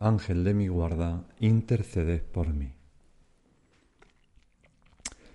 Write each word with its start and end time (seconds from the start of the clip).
Ángel 0.00 0.44
de 0.44 0.54
mi 0.54 0.66
guarda, 0.68 1.26
interceded 1.38 2.22
por 2.22 2.54
mí. 2.54 2.72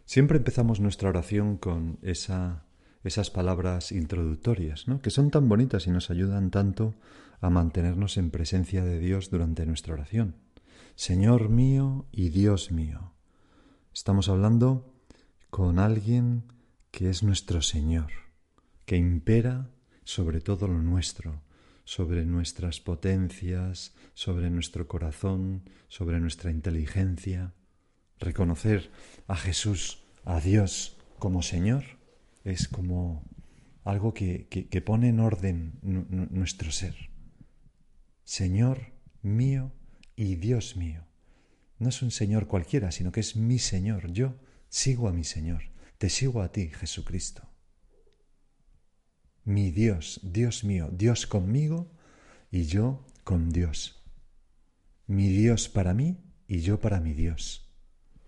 Siempre 0.05 0.39
empezamos 0.39 0.79
nuestra 0.79 1.09
oración 1.09 1.57
con 1.57 1.99
esa, 2.01 2.65
esas 3.03 3.29
palabras 3.29 3.91
introductorias, 3.91 4.87
¿no? 4.87 5.01
que 5.01 5.11
son 5.11 5.29
tan 5.29 5.47
bonitas 5.47 5.85
y 5.85 5.91
nos 5.91 6.09
ayudan 6.09 6.49
tanto 6.49 6.95
a 7.41 7.51
mantenernos 7.51 8.17
en 8.17 8.31
presencia 8.31 8.83
de 8.83 8.97
Dios 8.97 9.29
durante 9.29 9.67
nuestra 9.67 9.93
oración. 9.93 10.35
Señor 10.95 11.49
mío 11.49 12.07
y 12.11 12.29
Dios 12.29 12.71
mío. 12.71 13.13
Estamos 13.93 14.29
hablando 14.29 14.91
con 15.51 15.77
alguien 15.77 16.43
que 16.89 17.09
es 17.09 17.21
nuestro 17.21 17.61
Señor, 17.61 18.11
que 18.85 18.97
impera 18.97 19.69
sobre 20.03 20.41
todo 20.41 20.67
lo 20.67 20.81
nuestro, 20.81 21.41
sobre 21.85 22.25
nuestras 22.25 22.81
potencias, 22.81 23.93
sobre 24.15 24.49
nuestro 24.49 24.87
corazón, 24.87 25.69
sobre 25.87 26.19
nuestra 26.19 26.51
inteligencia. 26.51 27.53
Reconocer 28.19 28.91
a 29.27 29.35
Jesús, 29.37 30.03
a 30.25 30.41
Dios 30.41 30.97
como 31.19 31.43
Señor, 31.43 31.83
es 32.43 32.67
como 32.67 33.23
algo 33.83 34.13
que, 34.13 34.47
que, 34.47 34.81
pone 34.81 35.09
en 35.09 35.19
orden 35.19 35.79
nuestro 35.81 36.71
ser. 36.71 36.95
Señor 38.23 38.93
mío 39.21 39.71
y 40.15 40.35
Dios 40.35 40.75
mío. 40.75 41.05
No 41.77 41.89
es 41.89 42.01
un 42.01 42.11
Señor 42.11 42.47
cualquiera, 42.47 42.91
sino 42.91 43.11
que 43.11 43.19
es 43.19 43.35
mi 43.35 43.59
Señor. 43.59 44.11
Yo 44.11 44.35
sigo 44.69 45.07
a 45.07 45.13
mi 45.13 45.23
Señor. 45.23 45.63
Te 45.99 46.09
sigo 46.09 46.41
a 46.41 46.51
ti, 46.51 46.69
Jesucristo 46.69 47.54
mi 49.45 49.71
Dios, 49.71 50.19
Dios 50.23 50.63
mío, 50.63 50.89
Dios 50.91 51.27
conmigo 51.27 51.91
y 52.51 52.63
yo 52.63 53.05
con 53.23 53.51
Dios. 53.51 54.03
Mi 55.07 55.29
Dios 55.29 55.69
para 55.69 55.93
mí 55.93 56.17
y 56.47 56.59
yo 56.59 56.79
para 56.79 56.99
mi 56.99 57.13
Dios. 57.13 57.71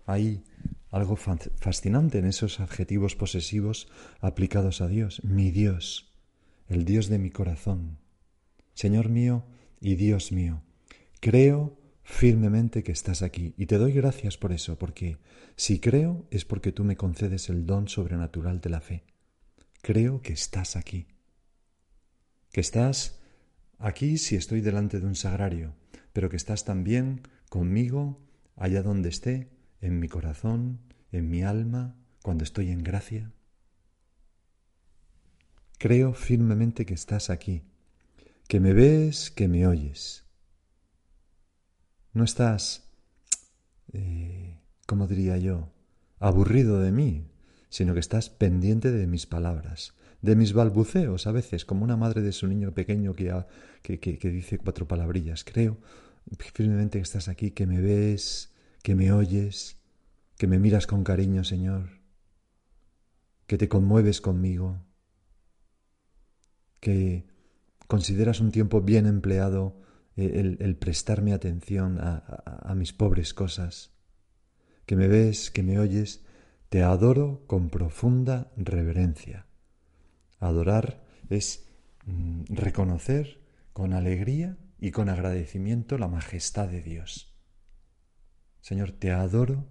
Hay 0.06 0.44
algo 0.90 1.16
fascinante 1.16 2.18
en 2.18 2.24
esos 2.24 2.60
adjetivos 2.60 3.16
posesivos 3.16 3.88
aplicados 4.20 4.80
a 4.80 4.88
Dios. 4.88 5.22
Mi 5.24 5.50
Dios, 5.50 6.14
el 6.68 6.84
Dios 6.84 7.08
de 7.08 7.18
mi 7.18 7.30
corazón. 7.30 7.98
Señor 8.74 9.08
mío 9.08 9.44
y 9.80 9.96
Dios 9.96 10.30
mío, 10.30 10.62
creo 11.20 11.76
firmemente 12.04 12.82
que 12.82 12.92
estás 12.92 13.22
aquí 13.22 13.54
y 13.58 13.66
te 13.66 13.76
doy 13.76 13.92
gracias 13.92 14.38
por 14.38 14.52
eso, 14.52 14.78
porque 14.78 15.18
si 15.56 15.80
creo 15.80 16.26
es 16.30 16.44
porque 16.44 16.72
tú 16.72 16.84
me 16.84 16.96
concedes 16.96 17.48
el 17.48 17.66
don 17.66 17.88
sobrenatural 17.88 18.60
de 18.60 18.70
la 18.70 18.80
fe. 18.80 19.04
Creo 19.88 20.20
que 20.20 20.34
estás 20.34 20.76
aquí. 20.76 21.06
Que 22.52 22.60
estás 22.60 23.22
aquí 23.78 24.18
si 24.18 24.36
estoy 24.36 24.60
delante 24.60 25.00
de 25.00 25.06
un 25.06 25.14
sagrario, 25.14 25.76
pero 26.12 26.28
que 26.28 26.36
estás 26.36 26.66
también 26.66 27.22
conmigo 27.48 28.20
allá 28.54 28.82
donde 28.82 29.08
esté, 29.08 29.48
en 29.80 29.98
mi 29.98 30.06
corazón, 30.06 30.80
en 31.10 31.30
mi 31.30 31.42
alma, 31.42 31.96
cuando 32.22 32.44
estoy 32.44 32.68
en 32.70 32.82
gracia. 32.84 33.32
Creo 35.78 36.12
firmemente 36.12 36.84
que 36.84 36.92
estás 36.92 37.30
aquí, 37.30 37.62
que 38.46 38.60
me 38.60 38.74
ves, 38.74 39.30
que 39.30 39.48
me 39.48 39.66
oyes. 39.66 40.26
No 42.12 42.24
estás, 42.24 42.92
eh, 43.94 44.60
¿cómo 44.84 45.06
diría 45.06 45.38
yo?, 45.38 45.72
aburrido 46.18 46.78
de 46.78 46.92
mí, 46.92 47.30
sino 47.68 47.94
que 47.94 48.00
estás 48.00 48.30
pendiente 48.30 48.90
de 48.90 49.06
mis 49.06 49.26
palabras, 49.26 49.94
de 50.22 50.36
mis 50.36 50.52
balbuceos 50.52 51.26
a 51.26 51.32
veces, 51.32 51.64
como 51.64 51.84
una 51.84 51.96
madre 51.96 52.22
de 52.22 52.32
su 52.32 52.46
niño 52.46 52.72
pequeño 52.72 53.14
que, 53.14 53.44
que, 53.82 54.30
dice 54.30 54.58
cuatro 54.58 54.88
palabrillas. 54.88 55.44
Creo 55.44 55.78
firmemente 56.52 56.98
que 56.98 57.02
estás 57.02 57.28
aquí, 57.28 57.50
que 57.52 57.66
me 57.66 57.80
ves, 57.80 58.52
que 58.82 58.94
me 58.94 59.12
oyes, 59.12 59.76
que 60.36 60.46
me 60.46 60.58
miras 60.58 60.86
con 60.86 61.04
cariño, 61.04 61.44
Señor, 61.44 62.00
que 63.46 63.58
te 63.58 63.68
conmueves 63.68 64.20
conmigo, 64.20 64.84
que 66.80 67.26
consideras 67.86 68.40
un 68.40 68.50
tiempo 68.50 68.82
bien 68.82 69.06
empleado 69.06 69.80
eh, 70.16 70.56
el, 70.58 70.76
prestarme 70.76 71.32
atención 71.32 71.98
a 72.00 72.74
mis 72.76 72.92
pobres 72.92 73.34
cosas, 73.34 73.92
que 74.84 74.96
me 74.96 75.06
ves, 75.08 75.50
que 75.50 75.62
me 75.62 75.78
oyes 75.78 76.24
te 76.68 76.82
adoro 76.82 77.44
con 77.46 77.70
profunda 77.70 78.52
reverencia. 78.56 79.46
Adorar 80.38 81.02
es 81.30 81.66
mm, 82.04 82.44
reconocer 82.48 83.40
con 83.72 83.92
alegría 83.92 84.58
y 84.78 84.90
con 84.90 85.08
agradecimiento 85.08 85.98
la 85.98 86.08
majestad 86.08 86.68
de 86.68 86.82
Dios. 86.82 87.34
Señor, 88.60 88.92
te 88.92 89.12
adoro 89.12 89.66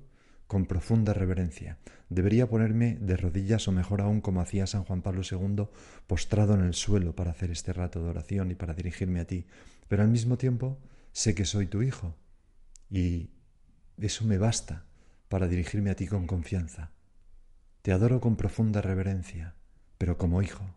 con 0.48 0.66
profunda 0.66 1.14
reverencia. 1.14 1.78
Debería 2.10 2.50
ponerme 2.50 2.96
de 2.96 3.18
rodillas 3.18 3.68
o 3.68 3.72
mejor 3.72 4.02
aún 4.02 4.22
como 4.22 4.42
hacía 4.42 4.66
San 4.66 4.84
Juan 4.86 5.02
Pablo 5.02 5.22
II, 5.30 5.68
postrado 6.08 6.56
en 6.56 6.62
el 6.62 6.74
suelo 6.74 7.16
para 7.16 7.32
hacer 7.32 7.52
este 7.52 7.74
rato 7.74 8.02
de 8.02 8.10
oración 8.10 8.50
y 8.50 8.56
para 8.56 8.74
dirigirme 8.74 9.20
a 9.20 9.28
ti. 9.28 9.46
Pero 9.88 10.04
al 10.04 10.10
mismo 10.10 10.38
tiempo 10.38 10.80
sé 11.12 11.36
que 11.36 11.46
soy 11.46 11.68
tu 11.68 11.82
hijo 11.82 12.16
y 12.90 13.30
eso 13.98 14.26
me 14.26 14.38
basta 14.38 14.88
para 15.30 15.48
dirigirme 15.48 15.90
a 15.90 15.96
ti 15.96 16.08
con 16.08 16.28
confianza. 16.28 16.92
Te 17.82 17.92
adoro 17.92 18.20
con 18.20 18.36
profunda 18.36 18.82
reverencia, 18.82 19.56
pero 19.98 20.18
como 20.18 20.42
hijo. 20.42 20.76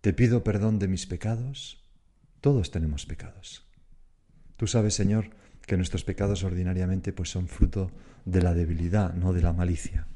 Te 0.00 0.12
pido 0.12 0.42
perdón 0.42 0.78
de 0.78 0.88
mis 0.88 1.06
pecados. 1.06 1.84
Todos 2.40 2.70
tenemos 2.70 3.06
pecados. 3.06 3.66
Tú 4.56 4.66
sabes, 4.66 4.94
Señor, 4.94 5.30
que 5.66 5.76
nuestros 5.76 6.04
pecados 6.04 6.42
ordinariamente 6.42 7.12
pues 7.12 7.30
son 7.30 7.48
fruto 7.48 7.90
de 8.24 8.42
la 8.42 8.54
debilidad, 8.54 9.14
no 9.14 9.32
de 9.32 9.42
la 9.42 9.52
malicia. 9.52 10.06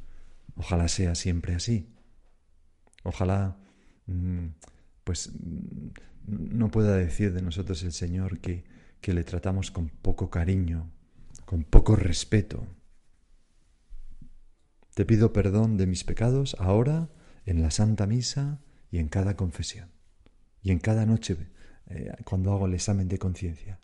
Ojalá 0.57 0.89
sea 0.89 1.15
siempre 1.15 1.55
así. 1.55 1.93
Ojalá 3.03 3.57
mm, 4.07 4.47
pues 5.05 5.33
mm, 5.33 5.89
no 6.27 6.71
pueda 6.71 6.97
decir 6.97 7.33
de 7.33 7.43
nosotros 7.43 7.83
el 7.83 7.93
Señor 7.93 8.39
que, 8.39 8.65
que 9.01 9.13
le 9.13 9.25
tratamos 9.25 9.71
con 9.71 9.89
poco 9.89 10.31
cariño, 10.31 10.91
con 11.45 11.65
poco 11.65 11.97
respeto. 11.97 12.67
Te 14.95 15.05
pido 15.05 15.33
perdón 15.33 15.77
de 15.77 15.87
mis 15.87 16.05
pecados 16.05 16.57
ahora, 16.59 17.11
en 17.47 17.63
la 17.63 17.71
Santa 17.71 18.07
Misa 18.07 18.61
y 18.91 18.99
en 18.99 19.09
cada 19.09 19.37
confesión. 19.37 19.91
Y 20.63 20.71
en 20.71 20.79
cada 20.79 21.05
noche 21.05 21.37
eh, 21.87 22.13
cuando 22.25 22.53
hago 22.53 22.67
el 22.67 22.75
examen 22.75 23.09
de 23.09 23.19
conciencia. 23.19 23.81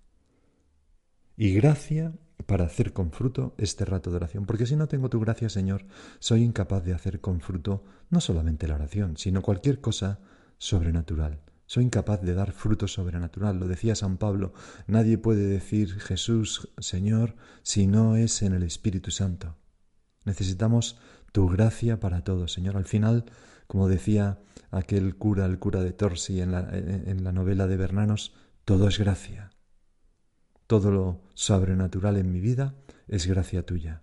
Y 1.37 1.53
gracia 1.55 2.13
para 2.47 2.65
hacer 2.65 2.93
con 2.93 3.13
fruto 3.13 3.55
este 3.59 3.85
rato 3.85 4.11
de 4.11 4.17
oración. 4.17 4.47
Porque 4.47 4.67
si 4.67 4.77
no 4.77 4.89
tengo 4.89 5.11
tu 5.11 5.21
gracia, 5.21 5.49
Señor, 5.49 5.87
soy 6.19 6.43
incapaz 6.43 6.85
de 6.85 6.95
hacer 6.95 7.21
con 7.21 7.41
fruto 7.41 7.85
no 8.09 8.21
solamente 8.21 8.67
la 8.69 8.77
oración, 8.77 9.17
sino 9.17 9.43
cualquier 9.43 9.81
cosa 9.81 10.21
sobrenatural. 10.59 11.41
Soy 11.71 11.85
incapaz 11.85 12.21
de 12.21 12.35
dar 12.35 12.51
fruto 12.51 12.89
sobrenatural. 12.89 13.61
Lo 13.61 13.69
decía 13.69 13.95
San 13.95 14.19
Pablo, 14.19 14.53
nadie 14.89 15.19
puede 15.19 15.47
decir 15.47 16.01
Jesús, 16.01 16.69
Señor, 16.79 17.37
si 17.63 17.87
no 17.87 18.17
es 18.17 18.43
en 18.43 18.55
el 18.55 18.65
Espíritu 18.65 19.13
Santo. 19.13 19.55
Necesitamos 20.25 20.99
tu 21.31 21.47
gracia 21.47 22.01
para 22.01 22.25
todo, 22.25 22.49
Señor. 22.49 22.77
Al 22.77 22.87
final, 22.87 23.27
como 23.69 23.87
decía 23.87 24.41
aquel 24.73 25.15
cura, 25.15 25.47
el 25.47 25.61
cura 25.61 25.85
de 25.85 25.93
Torsi 25.93 26.41
en 26.41 26.51
la, 26.51 26.69
en 26.73 27.23
la 27.23 27.31
novela 27.31 27.69
de 27.69 27.77
Bernanos, 27.77 28.35
todo 28.65 28.89
es 28.89 28.99
gracia. 28.99 29.53
Todo 30.67 30.91
lo 30.91 31.23
sobrenatural 31.35 32.17
en 32.17 32.33
mi 32.33 32.41
vida 32.41 32.75
es 33.07 33.29
gracia 33.29 33.65
tuya. 33.65 34.03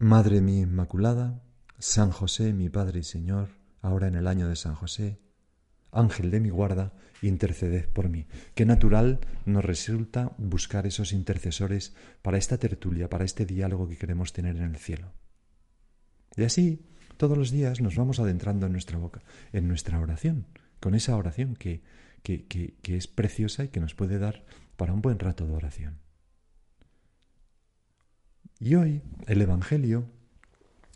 Madre 0.00 0.40
mía 0.40 0.62
Inmaculada, 0.62 1.40
San 1.78 2.10
José, 2.10 2.52
mi 2.52 2.68
Padre 2.68 3.00
y 3.00 3.04
Señor, 3.04 3.48
ahora 3.80 4.08
en 4.08 4.14
el 4.14 4.26
año 4.26 4.48
de 4.48 4.56
San 4.56 4.74
José, 4.74 5.18
Ángel 5.90 6.30
de 6.30 6.40
mi 6.40 6.50
guarda, 6.50 6.92
interceded 7.22 7.88
por 7.88 8.08
mí. 8.08 8.26
Qué 8.54 8.66
natural 8.66 9.20
nos 9.46 9.64
resulta 9.64 10.32
buscar 10.38 10.86
esos 10.86 11.12
intercesores 11.12 11.94
para 12.22 12.38
esta 12.38 12.58
tertulia, 12.58 13.08
para 13.08 13.24
este 13.24 13.46
diálogo 13.46 13.88
que 13.88 13.96
queremos 13.96 14.32
tener 14.32 14.56
en 14.56 14.64
el 14.64 14.76
cielo. 14.76 15.12
Y 16.36 16.44
así, 16.44 16.86
todos 17.16 17.38
los 17.38 17.50
días 17.50 17.80
nos 17.80 17.96
vamos 17.96 18.18
adentrando 18.18 18.66
en 18.66 18.72
nuestra 18.72 18.98
boca, 18.98 19.22
en 19.52 19.68
nuestra 19.68 20.00
oración, 20.00 20.46
con 20.80 20.94
esa 20.94 21.16
oración 21.16 21.54
que, 21.54 21.82
que, 22.22 22.46
que 22.46 22.96
es 22.96 23.06
preciosa 23.06 23.64
y 23.64 23.68
que 23.68 23.80
nos 23.80 23.94
puede 23.94 24.18
dar 24.18 24.44
para 24.76 24.92
un 24.92 25.00
buen 25.00 25.18
rato 25.18 25.46
de 25.46 25.54
oración. 25.54 26.00
Y 28.58 28.74
hoy 28.74 29.02
el 29.26 29.42
Evangelio 29.42 30.10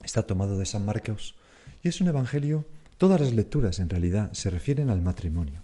está 0.05 0.27
tomado 0.27 0.59
de 0.59 0.67
San 0.67 0.85
Marcos 0.85 1.37
y 1.83 1.89
es 1.89 2.00
un 2.00 2.09
Evangelio, 2.09 2.67
todas 2.97 3.21
las 3.21 3.33
lecturas 3.33 3.79
en 3.79 3.89
realidad 3.89 4.33
se 4.33 4.50
refieren 4.50 4.91
al 4.91 5.03
matrimonio. 5.03 5.62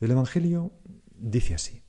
El 0.00 0.10
Evangelio 0.10 0.72
dice 1.16 1.54
así. 1.54 1.82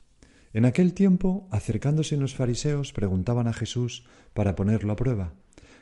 En 0.54 0.66
aquel 0.66 0.94
tiempo, 0.94 1.48
acercándose 1.50 2.16
los 2.16 2.36
fariseos, 2.36 2.94
preguntaban 2.94 3.48
a 3.48 3.54
Jesús 3.54 4.06
para 4.34 4.56
ponerlo 4.56 4.94
a 4.94 4.96
prueba. 4.96 5.34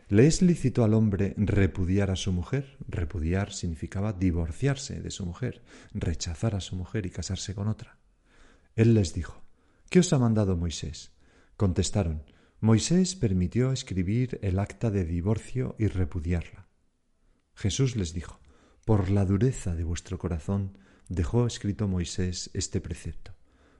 ¿Le 0.07 0.27
es 0.27 0.41
lícito 0.41 0.83
al 0.83 0.93
hombre 0.93 1.33
repudiar 1.37 2.09
a 2.11 2.15
su 2.15 2.31
mujer? 2.31 2.77
Repudiar 2.87 3.51
significaba 3.51 4.13
divorciarse 4.13 5.01
de 5.01 5.11
su 5.11 5.25
mujer, 5.25 5.61
rechazar 5.93 6.55
a 6.55 6.61
su 6.61 6.75
mujer 6.75 7.05
y 7.05 7.09
casarse 7.09 7.53
con 7.53 7.67
otra. 7.67 7.97
Él 8.75 8.93
les 8.93 9.13
dijo, 9.13 9.41
¿Qué 9.89 9.99
os 9.99 10.13
ha 10.13 10.19
mandado 10.19 10.55
Moisés? 10.55 11.11
Contestaron, 11.57 12.23
Moisés 12.63 13.15
permitió 13.15 13.71
escribir 13.71 14.37
el 14.43 14.59
acta 14.59 14.91
de 14.91 15.03
divorcio 15.03 15.75
y 15.79 15.87
repudiarla. 15.87 16.67
Jesús 17.55 17.95
les 17.95 18.13
dijo, 18.13 18.39
Por 18.85 19.09
la 19.09 19.25
dureza 19.25 19.73
de 19.73 19.83
vuestro 19.83 20.19
corazón 20.19 20.77
dejó 21.09 21.47
escrito 21.47 21.87
Moisés 21.87 22.51
este 22.53 22.79
precepto. 22.79 23.33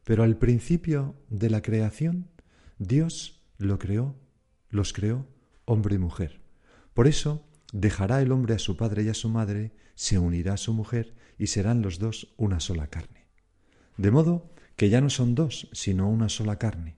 Pero 0.04 0.24
al 0.24 0.36
principio 0.36 1.16
de 1.30 1.52
la 1.52 1.62
creación, 1.62 2.32
Dios 2.80 3.44
lo 3.60 3.78
creó, 3.78 4.16
los 4.70 4.94
creó 4.94 5.28
hombre 5.66 5.94
y 5.94 6.00
mujer. 6.00 6.42
Por 6.96 7.08
eso 7.08 7.48
dejará 7.74 8.20
el 8.24 8.32
hombre 8.32 8.56
a 8.56 8.60
su 8.60 8.78
padre 8.78 9.04
y 9.04 9.10
a 9.10 9.14
su 9.14 9.30
madre, 9.30 9.76
se 9.94 10.18
unirá 10.18 10.56
a 10.56 10.58
su 10.58 10.74
mujer 10.74 11.14
y 11.38 11.48
serán 11.48 11.84
los 11.84 12.00
dos 12.00 12.34
una 12.36 12.60
sola 12.60 12.88
carne. 12.88 13.28
De 13.98 14.10
modo 14.10 14.52
que 14.76 14.90
ya 14.90 15.02
no 15.02 15.12
son 15.12 15.36
dos, 15.36 15.70
sino 15.72 16.10
una 16.10 16.30
sola 16.30 16.58
carne, 16.58 16.98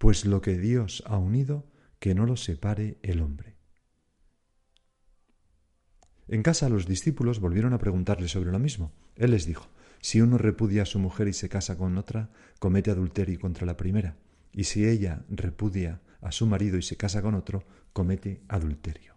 pues 0.00 0.24
lo 0.24 0.40
que 0.40 0.56
Dios 0.56 1.02
ha 1.04 1.18
unido, 1.18 1.66
que 1.98 2.14
no 2.14 2.24
lo 2.24 2.38
separe 2.38 2.96
el 3.02 3.20
hombre. 3.20 3.58
En 6.26 6.42
casa 6.42 6.70
los 6.70 6.86
discípulos 6.86 7.38
volvieron 7.38 7.74
a 7.74 7.78
preguntarle 7.78 8.26
sobre 8.28 8.50
lo 8.50 8.58
mismo. 8.58 8.94
Él 9.14 9.32
les 9.32 9.44
dijo, 9.44 9.68
si 10.00 10.22
uno 10.22 10.38
repudia 10.38 10.84
a 10.84 10.86
su 10.86 10.98
mujer 10.98 11.28
y 11.28 11.34
se 11.34 11.50
casa 11.50 11.76
con 11.76 11.98
otra, 11.98 12.30
comete 12.58 12.90
adulterio 12.90 13.38
contra 13.38 13.66
la 13.66 13.76
primera, 13.76 14.16
y 14.54 14.64
si 14.64 14.88
ella 14.88 15.22
repudia 15.28 16.00
a 16.22 16.32
su 16.32 16.46
marido 16.46 16.78
y 16.78 16.82
se 16.82 16.96
casa 16.96 17.20
con 17.20 17.34
otro, 17.34 17.62
comete 17.92 18.40
adulterio. 18.48 19.16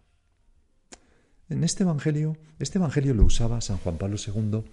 En 1.48 1.64
este 1.64 1.84
Evangelio, 1.84 2.36
este 2.58 2.76
Evangelio 2.76 3.14
lo 3.14 3.24
usaba 3.24 3.62
San 3.62 3.78
Juan 3.78 3.96
Pablo 3.96 4.18
II 4.18 4.64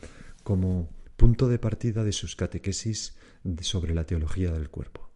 como 0.43 0.89
punto 1.15 1.47
de 1.47 1.57
partida 1.57 2.03
de 2.03 2.11
sus 2.11 2.35
catequesis 2.35 3.15
sobre 3.61 3.95
la 3.95 4.05
teología 4.05 4.51
del 4.51 4.69
cuerpo. 4.69 5.10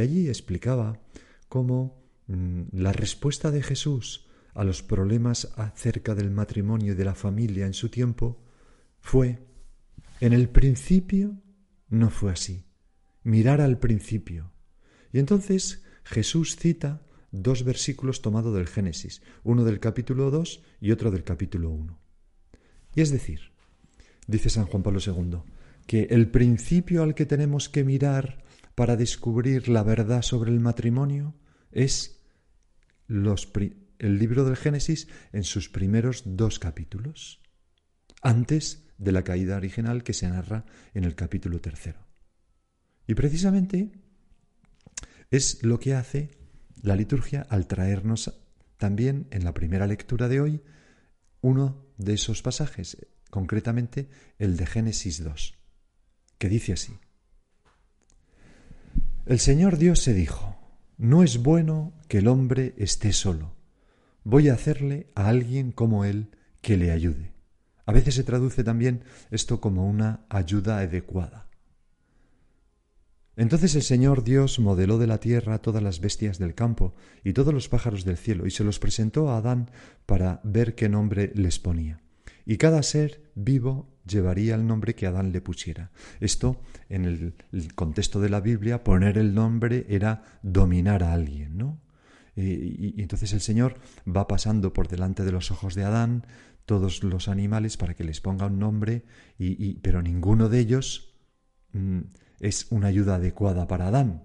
Allí 0.00 0.28
explicaba 0.28 1.00
cómo 1.48 2.02
mm, 2.26 2.62
la 2.72 2.92
respuesta 2.92 3.50
de 3.50 3.62
Jesús 3.62 4.28
a 4.54 4.64
los 4.64 4.82
problemas 4.82 5.52
acerca 5.56 6.14
del 6.14 6.30
matrimonio 6.30 6.92
y 6.92 6.96
de 6.96 7.04
la 7.04 7.14
familia 7.14 7.66
en 7.66 7.74
su 7.74 7.88
tiempo 7.88 8.42
fue, 9.00 9.38
en 10.20 10.32
el 10.32 10.48
principio 10.48 11.40
no 11.88 12.10
fue 12.10 12.32
así, 12.32 12.64
mirar 13.22 13.60
al 13.60 13.78
principio. 13.78 14.52
Y 15.12 15.18
entonces 15.18 15.84
Jesús 16.04 16.56
cita 16.56 17.02
dos 17.30 17.64
versículos 17.64 18.22
tomados 18.22 18.54
del 18.54 18.66
Génesis, 18.66 19.22
uno 19.44 19.64
del 19.64 19.80
capítulo 19.80 20.30
2 20.30 20.62
y 20.80 20.90
otro 20.90 21.10
del 21.10 21.24
capítulo 21.24 21.70
1. 21.70 21.98
Y 22.94 23.00
es 23.00 23.10
decir, 23.10 23.52
dice 24.26 24.50
San 24.50 24.66
Juan 24.66 24.82
Pablo 24.82 25.00
II, 25.04 25.38
que 25.86 26.08
el 26.10 26.30
principio 26.30 27.02
al 27.02 27.14
que 27.14 27.26
tenemos 27.26 27.68
que 27.68 27.84
mirar 27.84 28.44
para 28.78 28.94
descubrir 28.94 29.68
la 29.68 29.82
verdad 29.82 30.22
sobre 30.22 30.52
el 30.52 30.60
matrimonio 30.60 31.34
es 31.72 32.22
el 33.08 34.18
libro 34.20 34.44
del 34.44 34.56
Génesis 34.56 35.08
en 35.32 35.42
sus 35.42 35.68
primeros 35.68 36.22
dos 36.24 36.60
capítulos, 36.60 37.42
antes 38.22 38.86
de 38.96 39.10
la 39.10 39.24
caída 39.24 39.56
original 39.56 40.04
que 40.04 40.12
se 40.12 40.28
narra 40.28 40.64
en 40.94 41.02
el 41.02 41.16
capítulo 41.16 41.60
tercero. 41.60 42.06
Y 43.08 43.14
precisamente 43.14 43.90
es 45.32 45.64
lo 45.64 45.80
que 45.80 45.94
hace 45.94 46.38
la 46.80 46.94
liturgia 46.94 47.44
al 47.50 47.66
traernos 47.66 48.32
también 48.76 49.26
en 49.32 49.42
la 49.42 49.54
primera 49.54 49.88
lectura 49.88 50.28
de 50.28 50.40
hoy 50.40 50.62
uno 51.40 51.84
de 51.96 52.14
esos 52.14 52.42
pasajes, 52.42 52.96
concretamente 53.28 54.08
el 54.38 54.56
de 54.56 54.66
Génesis 54.66 55.24
2, 55.24 55.58
que 56.38 56.48
dice 56.48 56.74
así. 56.74 56.96
El 59.28 59.40
Señor 59.40 59.76
Dios 59.76 60.00
se 60.02 60.14
dijo, 60.14 60.56
no 60.96 61.22
es 61.22 61.42
bueno 61.42 61.92
que 62.08 62.16
el 62.16 62.28
hombre 62.28 62.72
esté 62.78 63.12
solo, 63.12 63.56
voy 64.24 64.48
a 64.48 64.54
hacerle 64.54 65.10
a 65.14 65.28
alguien 65.28 65.70
como 65.70 66.06
él 66.06 66.30
que 66.62 66.78
le 66.78 66.92
ayude. 66.92 67.34
A 67.84 67.92
veces 67.92 68.14
se 68.14 68.24
traduce 68.24 68.64
también 68.64 69.04
esto 69.30 69.60
como 69.60 69.86
una 69.86 70.24
ayuda 70.30 70.78
adecuada. 70.78 71.46
Entonces 73.36 73.74
el 73.74 73.82
Señor 73.82 74.24
Dios 74.24 74.58
modeló 74.60 74.96
de 74.96 75.06
la 75.06 75.20
tierra 75.20 75.58
todas 75.58 75.82
las 75.82 76.00
bestias 76.00 76.38
del 76.38 76.54
campo 76.54 76.94
y 77.22 77.34
todos 77.34 77.52
los 77.52 77.68
pájaros 77.68 78.06
del 78.06 78.16
cielo 78.16 78.46
y 78.46 78.50
se 78.50 78.64
los 78.64 78.78
presentó 78.78 79.28
a 79.28 79.36
Adán 79.36 79.70
para 80.06 80.40
ver 80.42 80.74
qué 80.74 80.88
nombre 80.88 81.32
les 81.34 81.58
ponía. 81.58 82.00
Y 82.48 82.56
cada 82.56 82.82
ser 82.82 83.30
vivo 83.34 83.94
llevaría 84.06 84.54
el 84.54 84.66
nombre 84.66 84.94
que 84.94 85.06
Adán 85.06 85.32
le 85.32 85.42
pusiera. 85.42 85.90
Esto, 86.18 86.62
en 86.88 87.04
el, 87.04 87.74
contexto 87.74 88.22
de 88.22 88.30
la 88.30 88.40
Biblia, 88.40 88.82
poner 88.82 89.18
el 89.18 89.34
nombre 89.34 89.84
era 89.90 90.22
dominar 90.42 91.02
a 91.02 91.12
alguien, 91.12 91.58
¿no? 91.58 91.78
Y, 92.34 93.02
entonces 93.02 93.34
el 93.34 93.42
Señor 93.42 93.74
va 94.06 94.26
pasando 94.26 94.72
por 94.72 94.88
delante 94.88 95.24
de 95.24 95.32
los 95.32 95.50
ojos 95.50 95.74
de 95.74 95.84
Adán 95.84 96.26
todos 96.64 97.04
los 97.04 97.28
animales 97.28 97.76
para 97.76 97.92
que 97.92 98.04
les 98.04 98.22
ponga 98.22 98.46
un 98.46 98.58
nombre, 98.58 99.04
y, 99.38 99.74
pero 99.80 100.00
ninguno 100.00 100.48
de 100.48 100.60
ellos 100.60 101.18
mm, 101.74 102.00
es 102.40 102.68
una 102.70 102.88
ayuda 102.88 103.16
adecuada 103.16 103.68
para 103.68 103.88
Adán, 103.88 104.22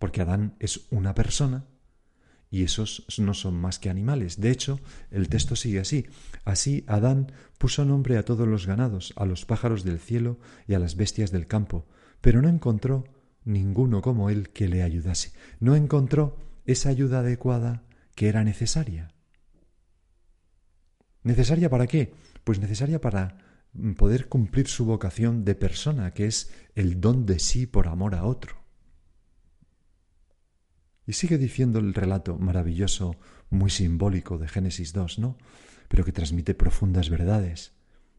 porque 0.00 0.22
Adán 0.22 0.56
es 0.58 0.88
una 0.90 1.14
persona 1.14 1.66
y 2.50 2.64
esos 2.64 3.06
no 3.18 3.32
son 3.32 3.54
más 3.54 3.78
que 3.78 3.90
animales. 3.90 4.40
De 4.40 4.50
hecho, 4.50 4.80
el 5.10 5.28
texto 5.28 5.54
sigue 5.54 5.78
así. 5.78 6.06
Así 6.44 6.84
Adán 6.88 7.32
puso 7.58 7.84
nombre 7.84 8.16
a 8.16 8.24
todos 8.24 8.48
los 8.48 8.66
ganados, 8.66 9.12
a 9.16 9.24
los 9.24 9.44
pájaros 9.44 9.84
del 9.84 10.00
cielo 10.00 10.38
y 10.66 10.74
a 10.74 10.80
las 10.80 10.96
bestias 10.96 11.30
del 11.30 11.46
campo, 11.46 11.86
pero 12.20 12.42
no 12.42 12.48
encontró 12.48 13.04
ninguno 13.44 14.02
como 14.02 14.30
él 14.30 14.50
que 14.50 14.68
le 14.68 14.82
ayudase. 14.82 15.32
No 15.60 15.76
encontró 15.76 16.36
esa 16.66 16.88
ayuda 16.88 17.20
adecuada 17.20 17.84
que 18.16 18.28
era 18.28 18.42
necesaria. 18.42 19.14
¿Necesaria 21.22 21.70
para 21.70 21.86
qué? 21.86 22.12
Pues 22.44 22.58
necesaria 22.58 23.00
para 23.00 23.38
poder 23.96 24.28
cumplir 24.28 24.66
su 24.66 24.84
vocación 24.84 25.44
de 25.44 25.54
persona, 25.54 26.12
que 26.12 26.26
es 26.26 26.50
el 26.74 27.00
don 27.00 27.26
de 27.26 27.38
sí 27.38 27.66
por 27.66 27.86
amor 27.86 28.14
a 28.16 28.24
otro. 28.24 28.59
Y 31.10 31.14
sigue 31.14 31.38
diciendo 31.38 31.80
el 31.80 31.92
relato 31.92 32.38
maravilloso, 32.38 33.16
muy 33.48 33.68
simbólico 33.68 34.38
de 34.38 34.46
Génesis 34.46 34.92
2, 34.92 35.18
¿no? 35.18 35.38
Pero 35.88 36.04
que 36.04 36.12
transmite 36.12 36.54
profundas 36.54 37.10
verdades. 37.10 37.72